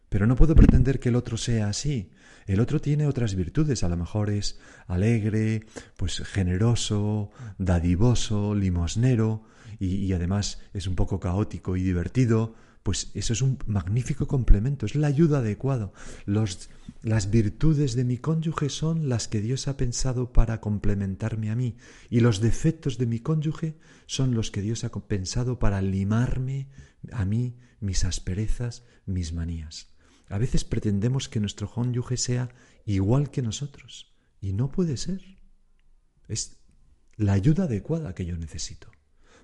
Pero 0.08 0.26
no 0.26 0.36
puedo 0.36 0.54
pretender 0.54 0.98
que 0.98 1.10
el 1.10 1.16
otro 1.16 1.36
sea 1.36 1.68
así. 1.68 2.10
El 2.46 2.60
otro 2.60 2.80
tiene 2.80 3.06
otras 3.06 3.34
virtudes, 3.34 3.82
a 3.82 3.88
lo 3.88 3.96
mejor 3.96 4.30
es 4.30 4.58
alegre, 4.86 5.66
pues 5.96 6.20
generoso, 6.20 7.30
dadivoso, 7.58 8.54
limosnero, 8.54 9.42
y 9.78 10.10
además 10.12 10.60
es 10.72 10.86
un 10.86 10.94
poco 10.94 11.20
caótico 11.20 11.76
y 11.76 11.82
divertido, 11.82 12.54
pues 12.86 13.10
eso 13.14 13.32
es 13.32 13.42
un 13.42 13.58
magnífico 13.66 14.28
complemento, 14.28 14.86
es 14.86 14.94
la 14.94 15.08
ayuda 15.08 15.38
adecuada. 15.38 15.90
las 16.24 17.30
virtudes 17.32 17.96
de 17.96 18.04
mi 18.04 18.16
cónyuge 18.16 18.68
son 18.68 19.08
las 19.08 19.26
que 19.26 19.40
Dios 19.40 19.66
ha 19.66 19.76
pensado 19.76 20.32
para 20.32 20.60
complementarme 20.60 21.50
a 21.50 21.56
mí 21.56 21.74
y 22.10 22.20
los 22.20 22.40
defectos 22.40 22.96
de 22.96 23.06
mi 23.06 23.18
cónyuge 23.18 23.76
son 24.06 24.36
los 24.36 24.52
que 24.52 24.62
Dios 24.62 24.84
ha 24.84 24.90
pensado 24.92 25.58
para 25.58 25.82
limarme 25.82 26.68
a 27.10 27.24
mí 27.24 27.58
mis 27.80 28.04
asperezas, 28.04 28.84
mis 29.04 29.32
manías. 29.32 29.88
A 30.28 30.38
veces 30.38 30.62
pretendemos 30.62 31.28
que 31.28 31.40
nuestro 31.40 31.68
cónyuge 31.68 32.16
sea 32.16 32.54
igual 32.84 33.32
que 33.32 33.42
nosotros 33.42 34.14
y 34.40 34.52
no 34.52 34.70
puede 34.70 34.96
ser. 34.96 35.40
Es 36.28 36.60
la 37.16 37.32
ayuda 37.32 37.64
adecuada 37.64 38.14
que 38.14 38.26
yo 38.26 38.38
necesito 38.38 38.92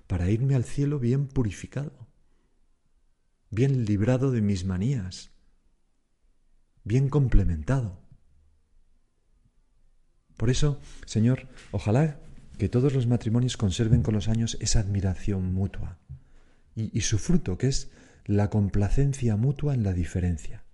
para 0.07 0.31
irme 0.31 0.55
al 0.55 0.63
cielo 0.63 0.97
bien 0.97 1.27
purificado, 1.27 2.07
bien 3.53 3.85
librado 3.85 4.31
de 4.31 4.41
mis 4.41 4.65
manías, 4.65 5.31
bien 6.83 7.09
complementado. 7.09 8.01
Por 10.37 10.49
eso, 10.49 10.79
Señor, 11.05 11.47
ojalá 11.71 12.19
que 12.57 12.69
todos 12.69 12.93
los 12.93 13.07
matrimonios 13.07 13.57
conserven 13.57 14.01
con 14.01 14.13
los 14.13 14.27
años 14.27 14.57
esa 14.59 14.79
admiración 14.79 15.53
mutua 15.53 15.99
y, 16.75 17.01
su 17.01 17.19
fruto, 17.19 17.57
que 17.57 17.67
es 17.67 17.91
la 18.25 18.49
complacencia 18.49 19.35
mutua 19.35 19.75
en 19.75 19.83
la 19.83 19.93
diferencia. 19.93 20.65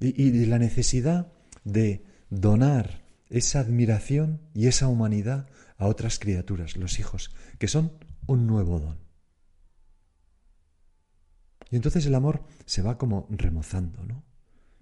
Y, 0.00 0.20
y 0.20 0.46
la 0.46 0.58
necesidad 0.58 1.32
de 1.64 2.06
donar 2.30 3.04
esa 3.28 3.60
admiración 3.60 4.40
y 4.54 4.68
esa 4.68 4.88
humanidad 4.88 5.48
a 5.76 5.86
otras 5.86 6.18
criaturas, 6.18 6.76
los 6.76 6.98
hijos, 6.98 7.34
que 7.58 7.68
son 7.68 7.92
un 8.26 8.46
nuevo 8.46 8.80
don. 8.80 9.05
Y 11.70 11.76
entonces 11.76 12.06
el 12.06 12.14
amor 12.14 12.44
se 12.64 12.82
va 12.82 12.98
como 12.98 13.26
remozando, 13.30 14.04
¿no? 14.04 14.24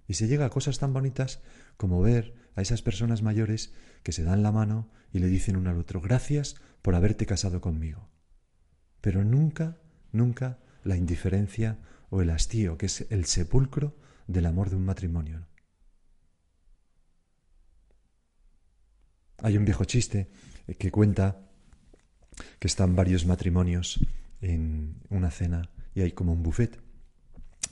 Y 0.07 0.15
se 0.15 0.27
llega 0.27 0.45
a 0.45 0.49
cosas 0.51 0.77
tan 0.77 0.93
bonitas 0.93 1.41
como 1.77 2.01
ver 2.01 2.35
a 2.55 2.61
esas 2.61 2.81
personas 2.81 3.21
mayores 3.21 3.73
que 4.03 4.11
se 4.11 4.23
dan 4.23 4.43
la 4.43 4.51
mano 4.51 4.91
y 5.11 5.19
le 5.19 5.27
dicen 5.27 5.55
uno 5.55 5.71
al 5.71 5.79
otro, 5.79 5.99
gracias 5.99 6.55
por 6.81 6.95
haberte 6.95 7.25
casado 7.25 7.59
conmigo. 7.59 8.09
Pero 9.01 9.23
nunca, 9.23 9.77
nunca 10.11 10.59
la 10.83 10.95
indiferencia 10.95 11.79
o 12.09 12.21
el 12.21 12.29
hastío, 12.29 12.77
que 12.77 12.85
es 12.85 13.07
el 13.09 13.25
sepulcro 13.25 13.97
del 14.27 14.45
amor 14.45 14.69
de 14.69 14.75
un 14.75 14.85
matrimonio. 14.85 15.47
Hay 19.39 19.57
un 19.57 19.65
viejo 19.65 19.85
chiste 19.85 20.29
que 20.77 20.91
cuenta 20.91 21.49
que 22.59 22.67
están 22.67 22.95
varios 22.95 23.25
matrimonios 23.25 23.99
en 24.41 25.01
una 25.09 25.31
cena 25.31 25.69
y 25.95 26.01
hay 26.01 26.11
como 26.11 26.33
un 26.33 26.43
buffet. 26.43 26.85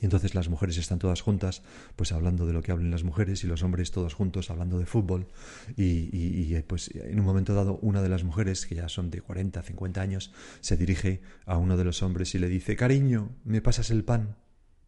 Y 0.02 0.06
entonces 0.06 0.36
las 0.36 0.50
mujeres 0.50 0.78
están 0.78 1.00
todas 1.00 1.22
juntas, 1.22 1.62
pues 1.96 2.12
hablando 2.12 2.46
de 2.46 2.52
lo 2.52 2.62
que 2.62 2.74
hablen 2.74 2.92
las 2.92 3.04
mujeres 3.04 3.44
y 3.44 3.48
los 3.48 3.64
hombres 3.64 3.92
todos 3.92 4.14
juntos 4.14 4.50
hablando 4.50 4.78
de 4.78 4.86
fútbol. 4.86 5.28
Y, 5.78 6.60
pues 6.64 6.90
en 6.94 7.20
un 7.20 7.26
momento 7.26 7.54
dado 7.54 7.78
una 7.78 8.02
de 8.02 8.10
las 8.10 8.26
mujeres, 8.26 8.66
que 8.66 8.76
ya 8.76 8.90
son 8.90 9.10
de 9.10 9.22
40, 9.22 9.62
50 9.62 10.02
años, 10.02 10.34
se 10.60 10.76
dirige 10.76 11.22
a 11.46 11.58
uno 11.58 11.78
de 11.78 11.86
los 11.86 12.04
hombres 12.04 12.36
y 12.36 12.40
le 12.40 12.50
dice, 12.50 12.76
cariño, 12.76 13.36
¿me 13.46 13.62
pasas 13.62 13.92
el 13.92 14.04
pan? 14.04 14.36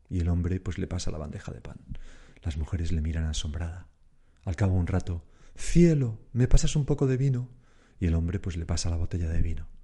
Y 0.09 0.19
el 0.19 0.27
hombre 0.27 0.59
pues 0.59 0.77
le 0.77 0.87
pasa 0.87 1.11
la 1.11 1.17
bandeja 1.17 1.53
de 1.53 1.61
pan. 1.61 1.77
Las 2.43 2.57
mujeres 2.57 2.91
le 2.91 3.01
miran 3.01 3.25
asombrada. 3.25 3.87
Al 4.43 4.57
cabo 4.57 4.75
un 4.75 4.87
rato, 4.87 5.23
cielo, 5.55 6.19
¿me 6.33 6.47
pasas 6.47 6.75
un 6.75 6.85
poco 6.85 7.07
de 7.07 7.15
vino? 7.15 7.49
Y 8.01 8.07
el 8.07 8.15
hombre 8.15 8.39
pues 8.39 8.57
le 8.57 8.65
pasa 8.65 8.89
la 8.89 8.97
botella 8.97 9.29
de 9.29 9.41
vino. 9.41 9.74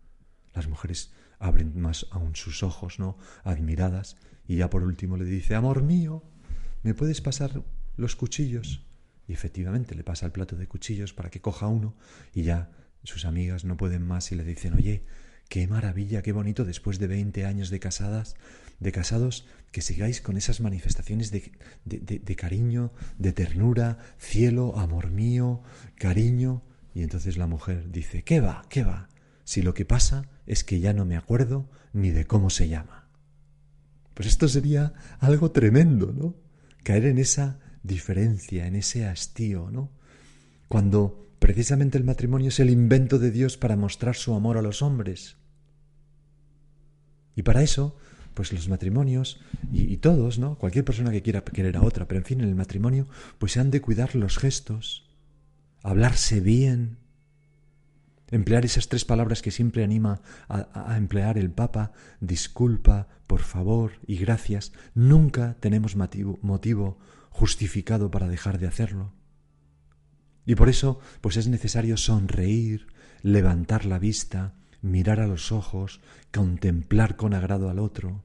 Las 0.54 0.68
mujeres 0.68 1.12
abren 1.40 1.80
más 1.80 2.08
aún 2.12 2.36
sus 2.36 2.64
ojos, 2.64 3.00
¿no? 3.00 3.18
Admiradas, 3.44 4.18
y 4.48 4.58
ya 4.58 4.70
por 4.70 4.84
último 4.84 5.18
le 5.18 5.26
dice, 5.26 5.56
amor 5.56 5.84
mío, 5.84 6.24
¿me 6.84 6.94
puedes 6.94 7.22
pasar 7.22 7.64
los 7.98 8.16
cuchillos? 8.16 8.86
Y 9.28 9.34
efectivamente 9.34 9.96
le 9.96 10.04
pasa 10.04 10.26
el 10.26 10.32
plato 10.32 10.56
de 10.56 10.68
cuchillos 10.68 11.14
para 11.14 11.30
que 11.30 11.42
coja 11.42 11.68
uno, 11.68 11.96
y 12.34 12.44
ya 12.44 12.72
sus 13.04 13.26
amigas 13.26 13.66
no 13.66 13.78
pueden 13.78 14.06
más 14.06 14.32
y 14.32 14.36
le 14.36 14.44
dicen, 14.44 14.74
oye, 14.74 15.06
qué 15.50 15.68
maravilla, 15.68 16.22
qué 16.22 16.32
bonito 16.32 16.64
después 16.64 16.98
de 16.98 17.08
veinte 17.08 17.46
años 17.46 17.70
de 17.70 17.80
casadas, 17.80 18.36
de 18.80 18.92
casados, 18.92 19.46
que 19.72 19.82
sigáis 19.82 20.22
con 20.22 20.38
esas 20.38 20.62
manifestaciones 20.62 21.30
de, 21.32 21.52
de, 21.86 22.36
cariño, 22.36 22.94
de 23.18 23.34
ternura, 23.34 23.98
cielo, 24.18 24.78
amor 24.80 25.12
mío, 25.12 25.62
cariño. 25.96 26.64
Y 26.96 27.04
entonces 27.04 27.38
la 27.38 27.48
mujer 27.48 27.92
dice, 27.92 28.24
¿qué 28.24 28.42
va? 28.42 28.64
¿Qué 28.70 28.84
va? 28.84 29.10
Si 29.44 29.62
lo 29.62 29.74
que 29.74 29.86
pasa 29.86 30.30
es 30.46 30.64
que 30.64 30.80
ya 30.80 30.94
no 30.94 31.06
me 31.06 31.18
acuerdo 31.18 31.70
ni 31.94 32.12
de 32.12 32.26
cómo 32.26 32.50
se 32.50 32.68
llama. 32.68 33.08
Pues 34.14 34.28
esto 34.28 34.48
sería 34.48 34.94
algo 35.20 35.52
tremendo, 35.52 36.14
¿no? 36.14 36.36
Caer 36.84 37.06
en 37.06 37.18
esa 37.18 37.60
diferencia, 37.84 38.68
en 38.68 38.76
ese 38.76 39.06
hastío, 39.06 39.70
¿no? 39.72 39.92
Cuando 40.68 41.30
precisamente 41.40 41.98
el 41.98 42.04
matrimonio 42.04 42.50
es 42.50 42.60
el 42.60 42.70
invento 42.70 43.20
de 43.20 43.32
Dios 43.32 43.58
para 43.58 43.76
mostrar 43.76 44.16
su 44.16 44.34
amor 44.34 44.58
a 44.58 44.62
los 44.62 44.82
hombres. 44.82 45.38
Y 47.36 47.44
para 47.44 47.64
eso 47.64 47.98
pues 48.34 48.54
los 48.54 48.70
matrimonios 48.70 49.40
y, 49.72 49.98
todos, 49.98 50.40
¿no? 50.40 50.58
Cualquier 50.58 50.86
persona 50.86 51.12
que 51.12 51.22
quiera 51.22 51.44
querer 51.44 51.78
a 51.78 51.84
otra, 51.84 52.08
pero 52.08 52.20
en 52.20 52.26
fin, 52.26 52.42
en 52.42 52.48
el 52.48 52.56
matrimonio, 52.56 53.08
pues 53.38 53.54
se 53.54 53.60
han 53.60 53.72
de 53.72 53.82
cuidar 53.82 54.16
los 54.16 54.38
gestos, 54.38 55.10
hablarse 55.84 56.40
bien, 56.40 56.98
emplear 58.32 58.66
esas 58.66 58.88
tres 58.88 59.06
palabras 59.06 59.42
que 59.42 59.52
siempre 59.52 59.84
anima 59.84 60.22
a, 60.50 60.98
emplear 60.98 61.38
el 61.38 61.52
Papa, 61.52 61.92
disculpa, 62.20 63.08
por 63.28 63.42
favor 63.42 63.94
y 64.08 64.18
gracias. 64.18 64.72
Nunca 64.96 65.58
tenemos 65.60 65.96
motivo, 65.96 66.40
motivo 66.42 66.98
justificado 67.30 68.10
para 68.10 68.28
dejar 68.28 68.58
de 68.58 68.68
hacerlo. 68.68 69.14
Y 70.46 70.56
por 70.56 70.70
eso, 70.70 71.00
pues 71.22 71.38
es 71.38 71.48
necesario 71.48 71.98
sonreír, 71.98 72.88
levantar 73.22 73.86
la 73.86 74.00
vista, 74.00 74.56
mirar 74.82 75.20
a 75.20 75.28
los 75.28 75.52
ojos, 75.52 76.02
contemplar 76.32 77.16
con 77.16 77.34
agrado 77.34 77.70
al 77.70 77.80
otro. 77.80 78.24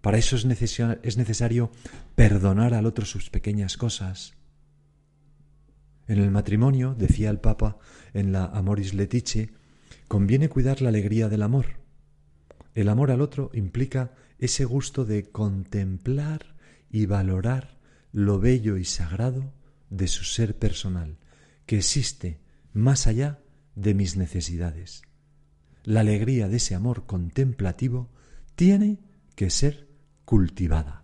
Para 0.00 0.18
eso 0.18 0.36
es, 0.36 0.46
necesario 0.46 1.70
perdonar 2.14 2.72
al 2.72 2.86
otro 2.86 3.04
sus 3.04 3.30
pequeñas 3.30 3.76
cosas. 3.76 4.37
En 6.08 6.18
el 6.18 6.30
matrimonio, 6.30 6.96
decía 6.98 7.30
el 7.30 7.38
Papa 7.38 7.78
en 8.14 8.32
la 8.32 8.46
Amoris 8.46 8.94
Letice, 8.94 9.52
conviene 10.08 10.48
cuidar 10.48 10.82
la 10.82 10.88
alegría 10.88 11.28
del 11.28 11.42
amor. 11.42 11.66
El 12.74 12.88
amor 12.88 13.10
al 13.10 13.20
otro 13.20 13.50
implica 13.54 14.12
ese 14.38 14.64
gusto 14.64 15.04
de 15.04 15.30
contemplar 15.30 16.56
y 16.90 17.06
valorar 17.06 17.78
lo 18.10 18.40
bello 18.40 18.76
y 18.76 18.84
sagrado 18.84 19.52
de 19.90 20.08
su 20.08 20.24
ser 20.24 20.58
personal, 20.58 21.18
que 21.66 21.76
existe 21.76 22.40
más 22.72 23.06
allá 23.06 23.38
de 23.76 23.94
mis 23.94 24.16
necesidades 24.16 25.02
la 25.88 26.00
alegría 26.00 26.48
de 26.48 26.58
ese 26.58 26.74
amor 26.74 27.06
contemplativo 27.06 28.10
tiene 28.56 28.98
que 29.34 29.48
ser 29.48 29.88
cultivada. 30.26 31.02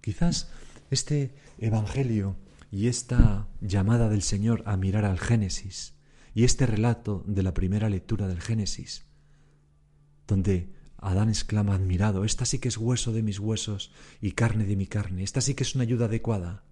Quizás 0.00 0.50
este 0.90 1.32
Evangelio 1.58 2.34
y 2.70 2.88
esta 2.88 3.48
llamada 3.60 4.08
del 4.08 4.22
Señor 4.22 4.62
a 4.66 4.76
mirar 4.76 5.04
al 5.04 5.18
Génesis 5.18 5.94
y 6.34 6.44
este 6.44 6.66
relato 6.66 7.24
de 7.26 7.42
la 7.42 7.54
primera 7.54 7.88
lectura 7.88 8.28
del 8.28 8.40
Génesis, 8.40 9.06
donde 10.26 10.74
Adán 10.98 11.28
exclama 11.28 11.74
admirado, 11.74 12.24
esta 12.24 12.44
sí 12.44 12.58
que 12.58 12.68
es 12.68 12.78
hueso 12.78 13.12
de 13.12 13.22
mis 13.22 13.38
huesos 13.38 13.92
y 14.20 14.32
carne 14.32 14.64
de 14.64 14.76
mi 14.76 14.86
carne, 14.86 15.22
esta 15.22 15.40
sí 15.40 15.54
que 15.54 15.62
es 15.62 15.74
una 15.74 15.84
ayuda 15.84 16.06
adecuada, 16.06 16.64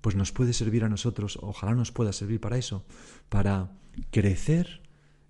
pues 0.00 0.16
nos 0.16 0.32
puede 0.32 0.52
servir 0.52 0.84
a 0.84 0.88
nosotros, 0.88 1.38
ojalá 1.42 1.74
nos 1.74 1.90
pueda 1.90 2.12
servir 2.12 2.40
para 2.40 2.58
eso, 2.58 2.84
para 3.28 3.78
crecer 4.10 4.82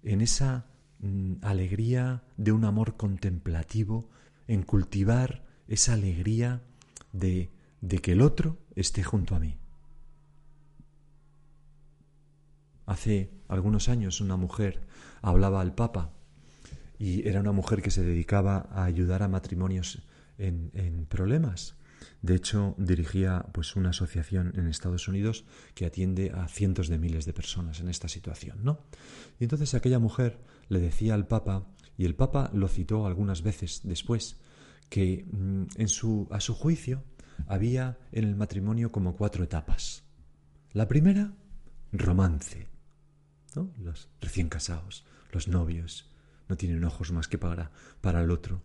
en 0.03 0.21
esa 0.21 0.67
mm, 0.99 1.35
alegría 1.43 2.25
de 2.37 2.53
un 2.53 2.65
amor 2.65 2.97
contemplativo, 2.97 4.11
en 4.49 4.63
cultivar 4.63 5.45
esa 5.69 5.95
alegría 5.95 6.63
de, 7.13 7.54
de 7.85 7.99
que 7.99 8.13
el 8.13 8.23
otro 8.23 8.57
esté 8.75 9.03
junto 9.03 9.37
a 9.37 9.41
mí. 9.41 9.59
Hace 12.87 13.31
algunos 13.47 13.91
años 13.91 14.23
una 14.23 14.37
mujer 14.37 14.87
hablaba 15.21 15.61
al 15.61 15.75
Papa 15.75 16.15
y 16.99 17.29
era 17.29 17.41
una 17.41 17.53
mujer 17.53 17.83
que 17.83 17.91
se 17.91 18.03
dedicaba 18.03 18.69
a 18.71 18.85
ayudar 18.85 19.23
a 19.23 19.29
matrimonios 19.29 20.03
en, 20.39 21.07
problemas 21.11 21.77
de 22.21 22.35
hecho, 22.35 22.75
dirigía 22.79 23.47
pues 23.53 23.77
una 23.77 23.91
asociación 23.91 24.53
en 24.57 24.67
Estados 24.67 25.09
Unidos 25.09 25.45
que 25.75 25.87
atiende 25.87 26.33
a 26.35 26.49
cientos 26.49 26.89
de 26.89 26.99
miles 26.99 27.25
de 27.25 27.33
personas 27.33 27.81
en 27.81 27.89
esta 27.89 28.09
situación, 28.09 28.59
¿no? 28.63 28.81
Y 29.39 29.45
entonces 29.45 29.75
aquella 29.75 29.99
mujer 29.99 30.39
le 30.69 30.81
decía 30.81 31.15
al 31.15 31.27
Papa, 31.27 31.67
y 31.97 32.05
el 32.05 32.15
Papa 32.15 32.51
lo 32.53 32.69
citó 32.69 33.07
algunas 33.07 33.43
veces 33.43 33.81
después, 33.85 34.39
que 34.91 35.25
mm, 35.31 35.65
en 35.77 35.89
su, 35.89 36.29
a 36.31 36.41
su 36.41 36.55
juicio 36.55 37.05
había 37.47 37.99
en 38.13 38.25
el 38.25 38.37
matrimonio 38.37 38.93
como 38.93 39.17
cuatro 39.17 39.45
etapas. 39.45 40.03
La 40.73 40.89
primera, 40.89 41.33
romance, 41.93 42.69
¿no? 43.55 43.71
Los 43.79 44.09
recién 44.21 44.49
casados, 44.49 45.05
los 45.33 45.49
novios, 45.49 46.11
no 46.49 46.57
tienen 46.57 46.85
ojos 46.85 47.13
más 47.13 47.29
que 47.29 47.39
para, 47.39 47.71
para 48.01 48.23
el 48.23 48.31
otro. 48.31 48.63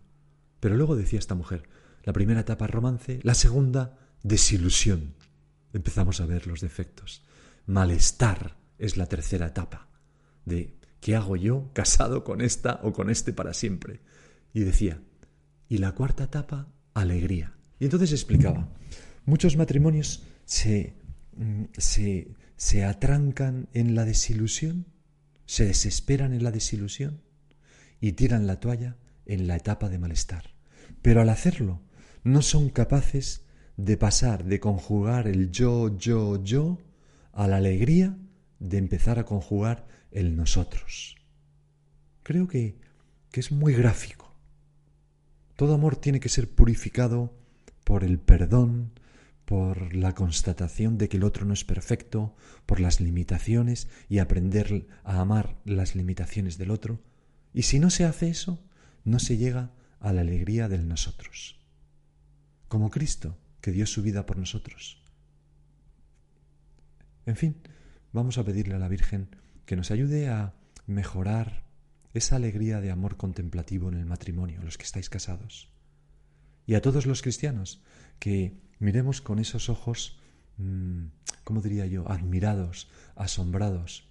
Pero 0.60 0.76
luego 0.76 0.96
decía 0.96 1.18
esta 1.18 1.34
mujer, 1.34 1.68
la 2.04 2.12
primera 2.12 2.40
etapa 2.40 2.66
romance, 2.66 3.20
la 3.22 3.34
segunda 3.34 3.98
desilusión. 4.22 5.14
Empezamos 5.72 6.20
a 6.20 6.26
ver 6.26 6.46
los 6.46 6.60
defectos. 6.60 7.22
Malestar 7.66 8.56
es 8.78 8.96
la 8.96 9.06
tercera 9.06 9.46
etapa 9.46 9.88
de 10.44 10.74
¿qué 11.00 11.16
hago 11.16 11.36
yo 11.36 11.70
casado 11.72 12.24
con 12.24 12.40
esta 12.40 12.80
o 12.82 12.92
con 12.92 13.10
este 13.10 13.32
para 13.32 13.54
siempre? 13.54 14.00
Y 14.52 14.60
decía, 14.60 15.00
y 15.68 15.78
la 15.78 15.92
cuarta 15.92 16.24
etapa, 16.24 16.68
alegría. 16.94 17.54
Y 17.80 17.86
entonces 17.86 18.12
explicaba, 18.12 18.68
muchos 19.24 19.56
matrimonios 19.56 20.22
se, 20.44 20.94
mm, 21.36 21.64
se, 21.76 22.34
se 22.56 22.84
atrancan 22.84 23.68
en 23.72 23.94
la 23.94 24.04
desilusión, 24.04 24.86
se 25.46 25.64
desesperan 25.64 26.34
en 26.34 26.44
la 26.44 26.52
desilusión 26.52 27.22
y 28.00 28.12
tiran 28.12 28.46
la 28.46 28.60
toalla 28.60 28.98
en 29.24 29.46
la 29.46 29.56
etapa 29.56 29.88
de 29.88 29.98
malestar. 29.98 30.54
Pero 31.00 31.22
al 31.22 31.30
hacerlo, 31.30 31.80
no 32.22 32.42
son 32.42 32.68
capaces 32.68 33.46
de 33.78 33.96
pasar 33.96 34.44
de 34.44 34.60
conjugar 34.60 35.26
el 35.26 35.50
yo, 35.50 35.96
yo, 35.96 36.42
yo 36.44 36.78
a 37.32 37.48
la 37.48 37.56
alegría 37.56 38.18
de 38.58 38.76
empezar 38.76 39.18
a 39.18 39.24
conjugar 39.24 39.86
el 40.10 40.36
nosotros. 40.36 41.16
Creo 42.22 42.46
que, 42.46 42.78
que 43.30 43.40
es 43.40 43.50
muy 43.50 43.72
gráfico. 43.72 44.34
Todo 45.56 45.74
amor 45.74 45.96
tiene 45.96 46.20
que 46.20 46.28
ser 46.28 46.50
purificado 46.50 47.39
por 47.84 48.04
el 48.04 48.18
perdón, 48.18 48.92
por 49.44 49.94
la 49.96 50.14
constatación 50.14 50.96
de 50.96 51.08
que 51.08 51.16
el 51.16 51.24
otro 51.24 51.44
no 51.44 51.54
es 51.54 51.64
perfecto, 51.64 52.36
por 52.66 52.78
las 52.78 53.00
limitaciones 53.00 53.88
y 54.08 54.18
aprender 54.18 54.86
a 55.02 55.20
amar 55.20 55.56
las 55.64 55.96
limitaciones 55.96 56.56
del 56.56 56.70
otro. 56.70 57.00
Y 57.52 57.62
si 57.62 57.80
no 57.80 57.90
se 57.90 58.04
hace 58.04 58.28
eso, 58.28 58.62
no 59.04 59.18
se 59.18 59.36
llega 59.36 59.72
a 59.98 60.12
la 60.12 60.20
alegría 60.20 60.68
del 60.68 60.86
nosotros. 60.86 61.58
Como 62.68 62.90
Cristo, 62.90 63.38
que 63.60 63.72
dio 63.72 63.86
su 63.86 64.02
vida 64.02 64.24
por 64.24 64.38
nosotros. 64.38 65.02
En 67.26 67.36
fin, 67.36 67.56
vamos 68.12 68.38
a 68.38 68.44
pedirle 68.44 68.74
a 68.74 68.78
la 68.78 68.88
Virgen 68.88 69.34
que 69.66 69.76
nos 69.76 69.90
ayude 69.90 70.28
a 70.28 70.54
mejorar 70.86 71.64
esa 72.14 72.36
alegría 72.36 72.80
de 72.80 72.90
amor 72.90 73.16
contemplativo 73.16 73.88
en 73.88 73.94
el 73.94 74.06
matrimonio, 74.06 74.60
los 74.62 74.78
que 74.78 74.84
estáis 74.84 75.10
casados. 75.10 75.68
Y 76.70 76.76
a 76.76 76.80
todos 76.80 77.04
los 77.04 77.20
cristianos, 77.20 77.82
que 78.20 78.56
miremos 78.78 79.20
con 79.20 79.40
esos 79.40 79.68
ojos, 79.68 80.20
mm, 80.56 81.06
¿cómo 81.42 81.62
diría 81.62 81.84
yo?, 81.86 82.08
admirados, 82.08 82.88
asombrados, 83.16 84.06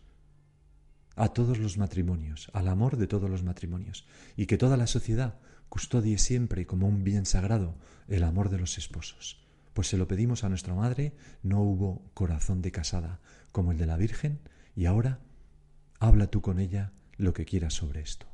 a 1.16 1.30
todos 1.30 1.58
los 1.58 1.78
matrimonios, 1.78 2.52
al 2.52 2.68
amor 2.68 2.98
de 2.98 3.08
todos 3.08 3.30
los 3.30 3.44
matrimonios, 3.44 4.06
y 4.36 4.46
que 4.46 4.58
toda 4.58 4.76
la 4.76 4.88
sociedad 4.88 5.40
custodie 5.70 6.18
siempre 6.18 6.66
como 6.66 6.86
un 6.86 7.06
bien 7.06 7.26
sagrado 7.26 7.78
el 8.10 8.24
amor 8.24 8.50
de 8.50 8.60
los 8.60 8.78
esposos. 8.78 9.42
Pues 9.74 9.88
se 9.88 9.96
lo 9.96 10.10
pedimos 10.10 10.44
a 10.44 10.50
nuestra 10.50 10.76
madre, 10.76 11.14
no 11.44 11.62
hubo 11.62 12.12
corazón 12.14 12.62
de 12.62 12.74
casada 12.74 13.22
como 13.54 13.72
el 13.72 13.78
de 13.78 13.86
la 13.86 13.96
Virgen, 13.96 14.42
y 14.76 14.86
ahora 14.86 15.20
habla 15.98 16.28
tú 16.28 16.42
con 16.42 16.60
ella 16.60 16.92
lo 17.16 17.34
que 17.34 17.46
quieras 17.46 17.74
sobre 17.74 18.02
esto. 18.02 18.28